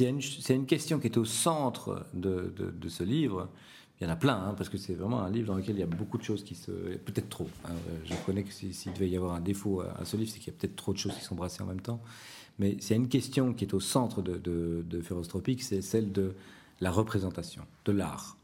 une, 0.00 0.20
une, 0.48 0.66
question 0.66 0.98
qui 0.98 1.06
est 1.06 1.16
au 1.16 1.24
centre 1.24 2.06
de, 2.14 2.52
de, 2.56 2.88
ce 2.88 3.02
livre. 3.02 3.48
Il 4.00 4.04
y 4.04 4.06
en 4.06 4.12
a 4.12 4.16
plein, 4.16 4.36
hein, 4.36 4.54
parce 4.56 4.68
que 4.68 4.76
c'est 4.76 4.94
vraiment 4.94 5.22
un 5.22 5.30
livre 5.30 5.48
dans 5.48 5.56
lequel 5.56 5.76
il 5.76 5.80
y 5.80 5.82
a 5.82 5.86
beaucoup 5.86 6.18
de 6.18 6.22
choses 6.22 6.44
qui 6.44 6.54
se... 6.54 6.70
Peut-être 6.70 7.30
trop. 7.30 7.48
Hein. 7.64 7.72
Je 8.04 8.14
connais 8.26 8.42
que 8.42 8.52
s'il 8.52 8.92
devait 8.92 9.08
y 9.08 9.16
avoir 9.16 9.34
un 9.34 9.40
défaut 9.40 9.80
à 9.80 10.04
ce 10.04 10.16
livre, 10.16 10.30
c'est 10.30 10.38
qu'il 10.38 10.52
y 10.52 10.56
a 10.56 10.58
peut-être 10.58 10.76
trop 10.76 10.92
de 10.92 10.98
choses 10.98 11.14
qui 11.14 11.24
sont 11.24 11.34
brassées 11.34 11.62
en 11.62 11.66
même 11.66 11.80
temps. 11.80 12.00
Mais 12.58 12.76
c'est 12.80 12.94
une 12.94 13.08
question 13.08 13.52
qui 13.52 13.64
est 13.64 13.74
au 13.74 13.80
centre 13.80 14.22
de, 14.22 14.36
de, 14.38 14.84
de 14.88 15.02
c'est 15.60 15.82
celle 15.82 16.12
de 16.12 16.34
la 16.80 16.90
représentation, 16.90 17.62
de 17.84 17.92
l'art. 17.92 18.36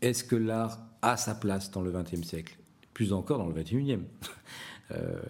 Est-ce 0.00 0.24
que 0.24 0.36
l'art 0.36 0.78
a 1.02 1.16
sa 1.16 1.34
place 1.34 1.70
dans 1.70 1.82
le 1.82 1.92
XXe 1.92 2.22
siècle? 2.22 2.56
Plus 2.94 3.12
encore 3.12 3.38
dans 3.38 3.46
le 3.46 3.54
XXIe. 3.54 3.98
Euh, 4.92 5.20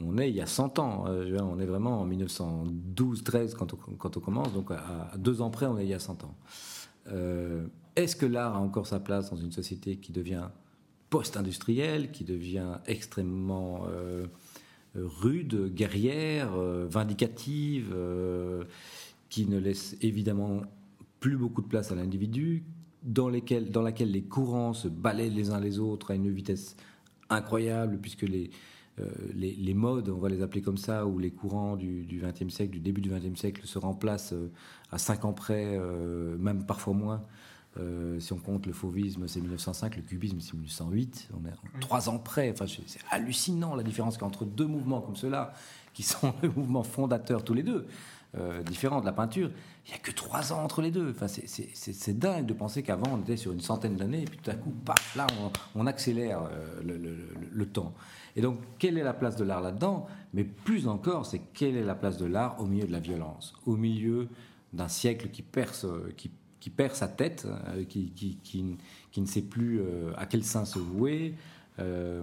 on, 0.00 0.16
est 0.16 0.30
il 0.30 0.36
y 0.36 0.40
a 0.40 0.46
100 0.46 0.78
ans. 0.78 1.06
Euh, 1.08 1.36
on 1.40 1.58
est 1.58 1.66
vraiment 1.66 2.02
en 2.02 2.08
1912-13 2.08 3.54
quand 3.54 3.74
on, 3.74 3.76
quand 3.76 4.16
on 4.16 4.20
commence. 4.20 4.52
Donc 4.52 4.70
à, 4.70 5.12
deux 5.16 5.40
ans 5.40 5.50
près, 5.50 5.66
on 5.66 5.76
est 5.78 5.84
il 5.84 5.88
y 5.88 5.94
a 5.94 5.98
100 5.98 6.22
ans. 6.24 6.36
Euh, 7.08 7.66
est-ce 7.96 8.14
que 8.14 8.26
l'art 8.26 8.54
a 8.54 8.60
encore 8.60 8.86
sa 8.86 9.00
place 9.00 9.30
dans 9.30 9.36
une 9.36 9.50
société 9.50 9.96
qui 9.96 10.12
devient 10.12 10.44
post-industrielle, 11.10 12.12
qui 12.12 12.24
devient 12.24 12.78
extrêmement 12.86 13.86
rude, 14.94 15.74
guerrière, 15.74 16.52
vindicative, 16.56 17.94
qui 19.28 19.46
ne 19.46 19.58
laisse 19.58 19.96
évidemment 20.00 20.62
plus 21.20 21.36
beaucoup 21.36 21.62
de 21.62 21.68
place 21.68 21.90
à 21.90 21.94
l'individu, 21.94 22.64
dans, 23.06 23.30
dans 23.70 23.82
laquelle 23.82 24.10
les 24.10 24.22
courants 24.22 24.74
se 24.74 24.88
balaient 24.88 25.30
les 25.30 25.50
uns 25.50 25.60
les 25.60 25.78
autres 25.78 26.10
à 26.10 26.14
une 26.14 26.30
vitesse 26.30 26.76
incroyable, 27.30 27.98
puisque 28.00 28.22
les, 28.22 28.50
euh, 28.98 29.10
les, 29.34 29.74
modes, 29.74 30.08
on 30.08 30.18
va 30.18 30.28
les 30.28 30.42
appeler 30.42 30.62
comme 30.62 30.78
ça, 30.78 31.06
ou 31.06 31.18
les 31.18 31.30
courants 31.30 31.76
du 31.76 32.22
XXe 32.22 32.52
siècle, 32.52 32.72
du 32.72 32.80
début 32.80 33.00
du 33.00 33.10
XXe 33.10 33.38
siècle, 33.38 33.62
se 33.66 33.78
remplacent 33.78 34.32
euh, 34.32 34.50
à 34.90 34.98
5 34.98 35.24
ans 35.26 35.32
près, 35.32 35.76
euh, 35.76 36.36
même 36.38 36.64
parfois 36.64 36.94
moins. 36.94 37.22
si 38.18 38.32
on 38.32 38.38
compte 38.38 38.64
le 38.64 38.72
fauvisme, 38.72 39.28
c'est 39.28 39.40
1905, 39.40 39.96
le 39.96 40.02
cubisme, 40.02 40.40
c'est 40.40 40.54
1908. 40.54 41.28
On 41.34 41.46
est 41.46 41.80
3 41.80 42.08
ans 42.08 42.18
près. 42.18 42.50
Enfin, 42.50 42.64
c'est 42.66 43.00
hallucinant 43.10 43.74
la 43.74 43.82
différence 43.82 44.20
entre 44.22 44.46
deux 44.46 44.66
mouvements 44.66 45.02
comme 45.02 45.16
ceux-là, 45.16 45.52
qui 45.92 46.02
sont 46.02 46.32
le 46.42 46.48
mouvement 46.48 46.82
fondateur 46.82 47.44
tous 47.44 47.54
les 47.54 47.62
deux, 47.62 47.86
différents 48.64 49.00
de 49.00 49.06
la 49.06 49.12
peinture. 49.12 49.50
Il 49.86 49.90
n'y 49.90 49.94
a 49.94 49.98
que 49.98 50.10
3 50.10 50.52
ans 50.52 50.62
entre 50.62 50.82
les 50.82 50.90
deux. 50.90 51.10
Enfin, 51.10 51.26
c'est 51.28 52.18
dingue 52.18 52.46
de 52.46 52.52
penser 52.52 52.82
qu'avant, 52.82 53.12
on 53.14 53.20
était 53.20 53.36
sur 53.36 53.52
une 53.52 53.60
centaine 53.60 53.96
d'années, 53.96 54.22
et 54.22 54.24
puis 54.24 54.38
tout 54.42 54.50
à 54.50 54.54
coup, 54.54 54.70
paf, 54.84 55.16
là, 55.16 55.26
on, 55.74 55.86
accélère 55.86 56.48
le, 56.84 56.98
le 57.52 57.66
temps. 57.66 57.94
Et 58.36 58.42
donc, 58.42 58.58
quelle 58.78 58.98
est 58.98 59.02
la 59.02 59.14
place 59.14 59.36
de 59.36 59.44
l'art 59.44 59.60
là-dedans? 59.60 60.06
Mais 60.34 60.44
plus 60.44 60.86
encore, 60.88 61.24
c'est 61.24 61.40
quelle 61.54 61.76
est 61.76 61.84
la 61.84 61.94
place 61.94 62.18
de 62.18 62.26
l'art 62.26 62.60
au 62.60 62.66
milieu 62.66 62.86
de 62.86 62.92
la 62.92 63.00
violence, 63.00 63.54
au 63.64 63.76
milieu 63.76 64.28
d'un 64.74 64.88
siècle 64.88 65.30
qui 65.30 65.42
perce, 65.42 65.86
qui, 66.16 66.30
perd 66.70 66.94
sa 66.94 67.08
tête, 67.08 67.46
euh, 67.68 67.84
qui, 67.84 68.10
qui, 68.12 69.20
ne 69.20 69.26
sait 69.26 69.42
plus 69.42 69.80
euh, 69.80 70.12
à 70.16 70.26
quel 70.26 70.44
sein 70.44 70.64
se 70.64 70.78
vouer, 70.78 71.34
euh, 71.78 72.22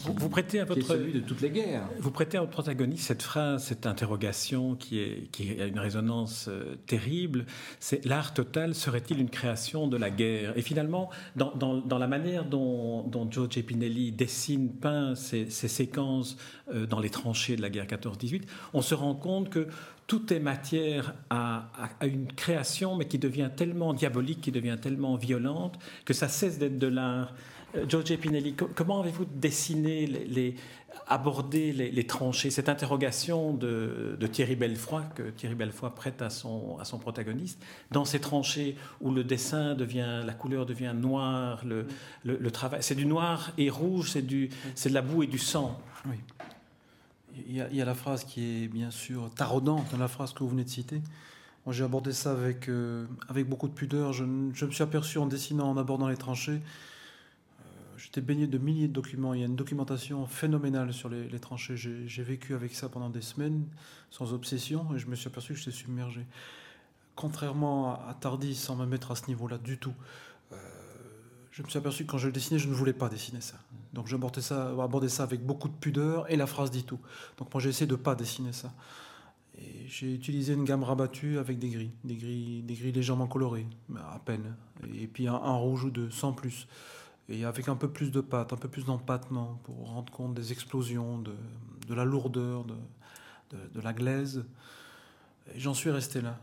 vous, 0.00 0.28
prêtez 0.30 0.60
à 0.60 0.64
votre 0.64 0.86
celui 0.86 1.12
de 1.12 1.20
toutes 1.20 1.42
les 1.42 1.50
guerres. 1.50 1.86
Vous 1.98 2.10
prêtez 2.10 2.38
à 2.38 2.40
votre 2.40 2.52
protagoniste 2.52 3.06
cette 3.06 3.22
phrase, 3.22 3.64
cette 3.64 3.86
interrogation 3.86 4.74
qui, 4.74 5.00
est, 5.00 5.30
qui 5.30 5.60
a 5.60 5.66
une 5.66 5.78
résonance 5.78 6.46
euh, 6.48 6.76
terrible. 6.86 7.44
C'est 7.78 8.04
l'art 8.06 8.32
total 8.32 8.74
serait-il 8.74 9.20
une 9.20 9.28
création 9.28 9.86
de 9.86 9.98
la 9.98 10.08
guerre? 10.08 10.56
Et 10.56 10.62
finalement, 10.62 11.10
dans, 11.36 11.54
dans, 11.54 11.98
la 11.98 12.06
manière 12.06 12.46
dont, 12.46 13.02
dont 13.02 13.30
Joe 13.30 13.48
Pinelli 13.48 14.12
dessine, 14.12 14.70
peint 14.70 15.14
ces, 15.14 15.50
ces 15.50 15.68
séquences 15.68 16.38
euh, 16.72 16.86
dans 16.86 17.00
les 17.00 17.10
tranchées 17.10 17.56
de 17.56 17.62
la 17.62 17.68
guerre 17.68 17.86
14-18, 17.86 18.44
on 18.72 18.80
se 18.80 18.94
rend 18.94 19.14
compte 19.14 19.50
que 19.50 19.68
tout 20.06 20.32
est 20.32 20.38
matière 20.38 21.14
à, 21.30 21.68
à, 22.00 22.06
une 22.06 22.32
création, 22.32 22.96
mais 22.96 23.06
qui 23.06 23.18
devient 23.18 23.50
tellement 23.54 23.92
diabolique, 23.92 24.40
qui 24.40 24.52
devient 24.52 24.78
tellement 24.80 25.16
violente, 25.16 25.78
que 26.04 26.14
ça 26.14 26.28
cesse 26.28 26.58
d'être 26.58 26.78
de 26.78 26.86
l'art. 26.86 27.34
Giorgio 27.88 28.16
Pinelli, 28.16 28.54
comment 28.54 29.00
avez-vous 29.00 29.26
dessiné, 29.26 30.06
les, 30.06 30.54
abordé 31.08 31.72
les, 31.72 32.06
tranchées, 32.06 32.50
cette 32.50 32.68
interrogation 32.68 33.52
de, 33.52 34.18
Thierry 34.32 34.56
Belfroy, 34.56 35.02
que 35.14 35.30
Thierry 35.30 35.54
Belfroy 35.54 35.94
prête 35.94 36.22
à 36.22 36.30
son, 36.30 36.78
protagoniste, 37.00 37.62
dans 37.90 38.04
ces 38.04 38.20
tranchées 38.20 38.76
où 39.00 39.10
le 39.10 39.24
dessin 39.24 39.74
devient, 39.74 40.22
la 40.24 40.32
couleur 40.32 40.66
devient 40.66 40.94
noire, 40.94 41.64
le, 41.64 42.50
travail, 42.50 42.82
c'est 42.82 42.94
du 42.94 43.06
noir 43.06 43.52
et 43.58 43.70
rouge, 43.70 44.10
c'est, 44.10 44.26
de 44.26 44.48
la 44.94 45.02
boue 45.02 45.22
et 45.22 45.26
du 45.26 45.38
sang. 45.38 45.78
Oui. 46.06 46.16
Il 47.48 47.54
y, 47.54 47.82
a, 47.82 47.84
la 47.84 47.94
phrase 47.94 48.24
qui 48.24 48.64
est 48.64 48.68
bien 48.68 48.90
sûr 48.90 49.30
taraudante, 49.34 49.92
la 49.98 50.08
phrase 50.08 50.32
que 50.32 50.38
vous 50.38 50.48
venez 50.48 50.64
de 50.64 50.70
citer. 50.70 51.02
J'ai 51.68 51.84
abordé 51.84 52.12
ça 52.12 52.32
avec, 52.32 52.68
euh, 52.68 53.06
avec 53.28 53.46
beaucoup 53.46 53.68
de 53.68 53.74
pudeur. 53.74 54.12
Je, 54.12 54.24
me 54.24 54.52
suis 54.54 54.82
aperçu 54.82 55.18
en 55.18 55.26
dessinant, 55.26 55.68
en 55.70 55.76
abordant 55.76 56.08
les 56.08 56.16
tranchées, 56.16 56.60
j'étais 58.06 58.20
baigné 58.20 58.46
de 58.46 58.56
milliers 58.56 58.86
de 58.86 58.92
documents. 58.92 59.34
Il 59.34 59.40
y 59.40 59.42
a 59.42 59.46
une 59.46 59.56
documentation 59.56 60.26
phénoménale 60.26 60.92
sur 60.92 61.08
les, 61.08 61.40
tranchées. 61.40 61.76
J'ai 61.76 62.22
vécu 62.22 62.54
avec 62.54 62.72
ça 62.72 62.88
pendant 62.88 63.10
des 63.10 63.20
semaines, 63.20 63.66
sans 64.10 64.32
obsession, 64.32 64.94
et 64.94 64.98
je 64.98 65.08
me 65.08 65.16
suis 65.16 65.26
aperçu 65.26 65.54
que 65.54 65.58
j'étais 65.58 65.72
submergé. 65.72 66.24
Contrairement 67.16 67.94
à 67.94 68.14
Tardy, 68.14 68.54
sans 68.54 68.76
me 68.76 68.86
mettre 68.86 69.10
à 69.10 69.16
ce 69.16 69.26
niveau-là 69.26 69.58
du 69.58 69.78
tout, 69.78 69.94
euh, 70.52 70.56
je 71.50 71.64
me 71.64 71.68
suis 71.68 71.78
aperçu 71.78 72.04
que 72.04 72.12
quand 72.12 72.18
je 72.18 72.28
le 72.28 72.32
dessinais, 72.32 72.60
je 72.60 72.68
ne 72.68 72.74
voulais 72.74 72.92
pas 72.92 73.08
dessiner 73.08 73.40
ça. 73.40 73.56
Donc 73.92 74.06
j'abordais 74.06 74.40
ça, 74.40 74.72
ça 75.08 75.22
avec 75.24 75.44
beaucoup 75.44 75.68
de 75.68 75.74
pudeur, 75.74 76.30
et 76.30 76.36
la 76.36 76.46
phrase 76.46 76.70
dit 76.70 76.84
tout. 76.84 77.00
Donc 77.38 77.52
moi 77.52 77.60
j'ai 77.60 77.70
essayé 77.70 77.88
de 77.88 77.96
ne 77.96 78.00
pas 78.00 78.14
dessiner 78.14 78.52
ça. 78.52 78.72
Et 79.58 79.88
j'ai 79.88 80.14
utilisé 80.14 80.52
une 80.52 80.64
gamme 80.64 80.84
rabattue 80.84 81.38
avec 81.38 81.58
des 81.58 81.70
gris, 81.70 81.90
des 82.04 82.14
gris, 82.14 82.62
des 82.62 82.74
gris 82.74 82.92
légèrement 82.92 83.26
colorés, 83.26 83.66
à 83.96 84.20
peine. 84.20 84.54
Et 84.94 85.08
puis 85.08 85.26
un, 85.26 85.38
rouge 85.38 85.84
ou 85.84 85.90
deux, 85.90 86.10
sans 86.10 86.32
plus. 86.32 86.68
Et 87.28 87.44
avec 87.44 87.68
un 87.68 87.76
peu 87.76 87.88
plus 87.88 88.10
de 88.10 88.20
pâte, 88.20 88.52
un 88.52 88.56
peu 88.56 88.68
plus 88.68 88.84
d'empattement 88.84 89.60
pour 89.64 89.88
rendre 89.88 90.12
compte 90.12 90.34
des 90.34 90.52
explosions, 90.52 91.18
de, 91.18 91.94
la 91.94 92.04
lourdeur, 92.04 92.64
de, 92.64 93.80
la 93.80 93.92
glaise. 93.92 94.44
J'en 95.56 95.74
suis 95.74 95.90
resté 95.90 96.20
là 96.20 96.38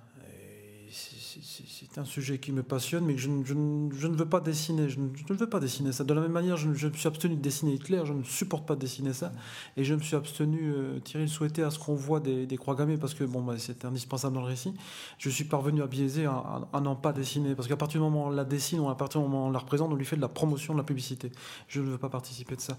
c'est 1.42 1.98
un 1.98 2.06
sujet 2.06 2.38
qui 2.38 2.52
me 2.52 2.64
passionne, 2.64 3.06
mais 3.06 3.18
je, 3.18 3.30
ne 3.30 4.16
veux 4.16 4.26
pas 4.26 4.40
dessiner. 4.40 4.90
Je 4.90 5.00
ne, 5.00 5.38
veux 5.38 5.50
pas 5.50 5.60
dessiner 5.60 5.92
ça. 5.92 6.04
De 6.04 6.14
la 6.14 6.22
même 6.22 6.32
manière, 6.32 6.58
je, 6.58 6.68
me 6.68 6.76
suis 6.76 7.08
abstenu 7.08 7.36
de 7.36 7.42
dessiner 7.42 7.74
Hitler. 7.74 8.02
Je 8.06 8.14
ne 8.14 8.24
supporte 8.24 8.68
pas 8.68 8.76
de 8.76 8.82
dessiner 8.82 9.14
ça. 9.14 9.32
Et 9.78 9.84
je 9.84 9.94
me 9.94 10.02
suis 10.02 10.16
abstenu, 10.16 10.74
euh, 10.74 11.00
Thierry 11.00 11.26
le 11.26 11.30
souhaitait, 11.30 11.64
à 11.64 11.72
ce 11.72 11.80
qu'on 11.80 11.96
voit 11.96 12.20
des, 12.20 12.48
croix 12.58 12.76
gammées, 12.76 12.98
parce 12.98 13.14
que 13.14 13.24
bon, 13.24 13.42
bah, 13.42 13.56
c'est 13.58 13.86
indispensable 13.86 14.36
dans 14.36 14.42
le 14.42 14.48
récit. 14.48 14.74
Je 15.18 15.30
suis 15.30 15.46
parvenu 15.46 15.82
à 15.82 15.88
biaiser, 15.88 16.26
à, 16.26 16.82
n'en 16.82 16.96
pas 16.96 17.14
dessiner. 17.14 17.56
Parce 17.56 17.68
qu'à 17.68 17.78
partir 17.78 18.00
du 18.00 18.04
moment 18.04 18.26
où 18.26 18.28
on 18.28 18.32
la 18.32 18.46
dessine, 18.46 18.80
ou 18.80 18.90
à 18.90 18.98
partir 18.98 19.22
du 19.22 19.28
moment 19.28 19.46
où 19.46 19.48
on 19.48 19.52
la 19.52 19.60
représente, 19.60 19.92
on 19.92 19.96
lui 19.96 20.06
fait 20.06 20.18
de 20.18 20.22
la 20.22 20.30
promotion, 20.30 20.74
de 20.74 20.80
la 20.80 20.84
publicité. 20.84 21.32
Je 21.68 21.82
ne 21.82 21.88
veux 21.88 21.98
pas 21.98 22.10
participer 22.10 22.56
de 22.56 22.62
ça. 22.62 22.78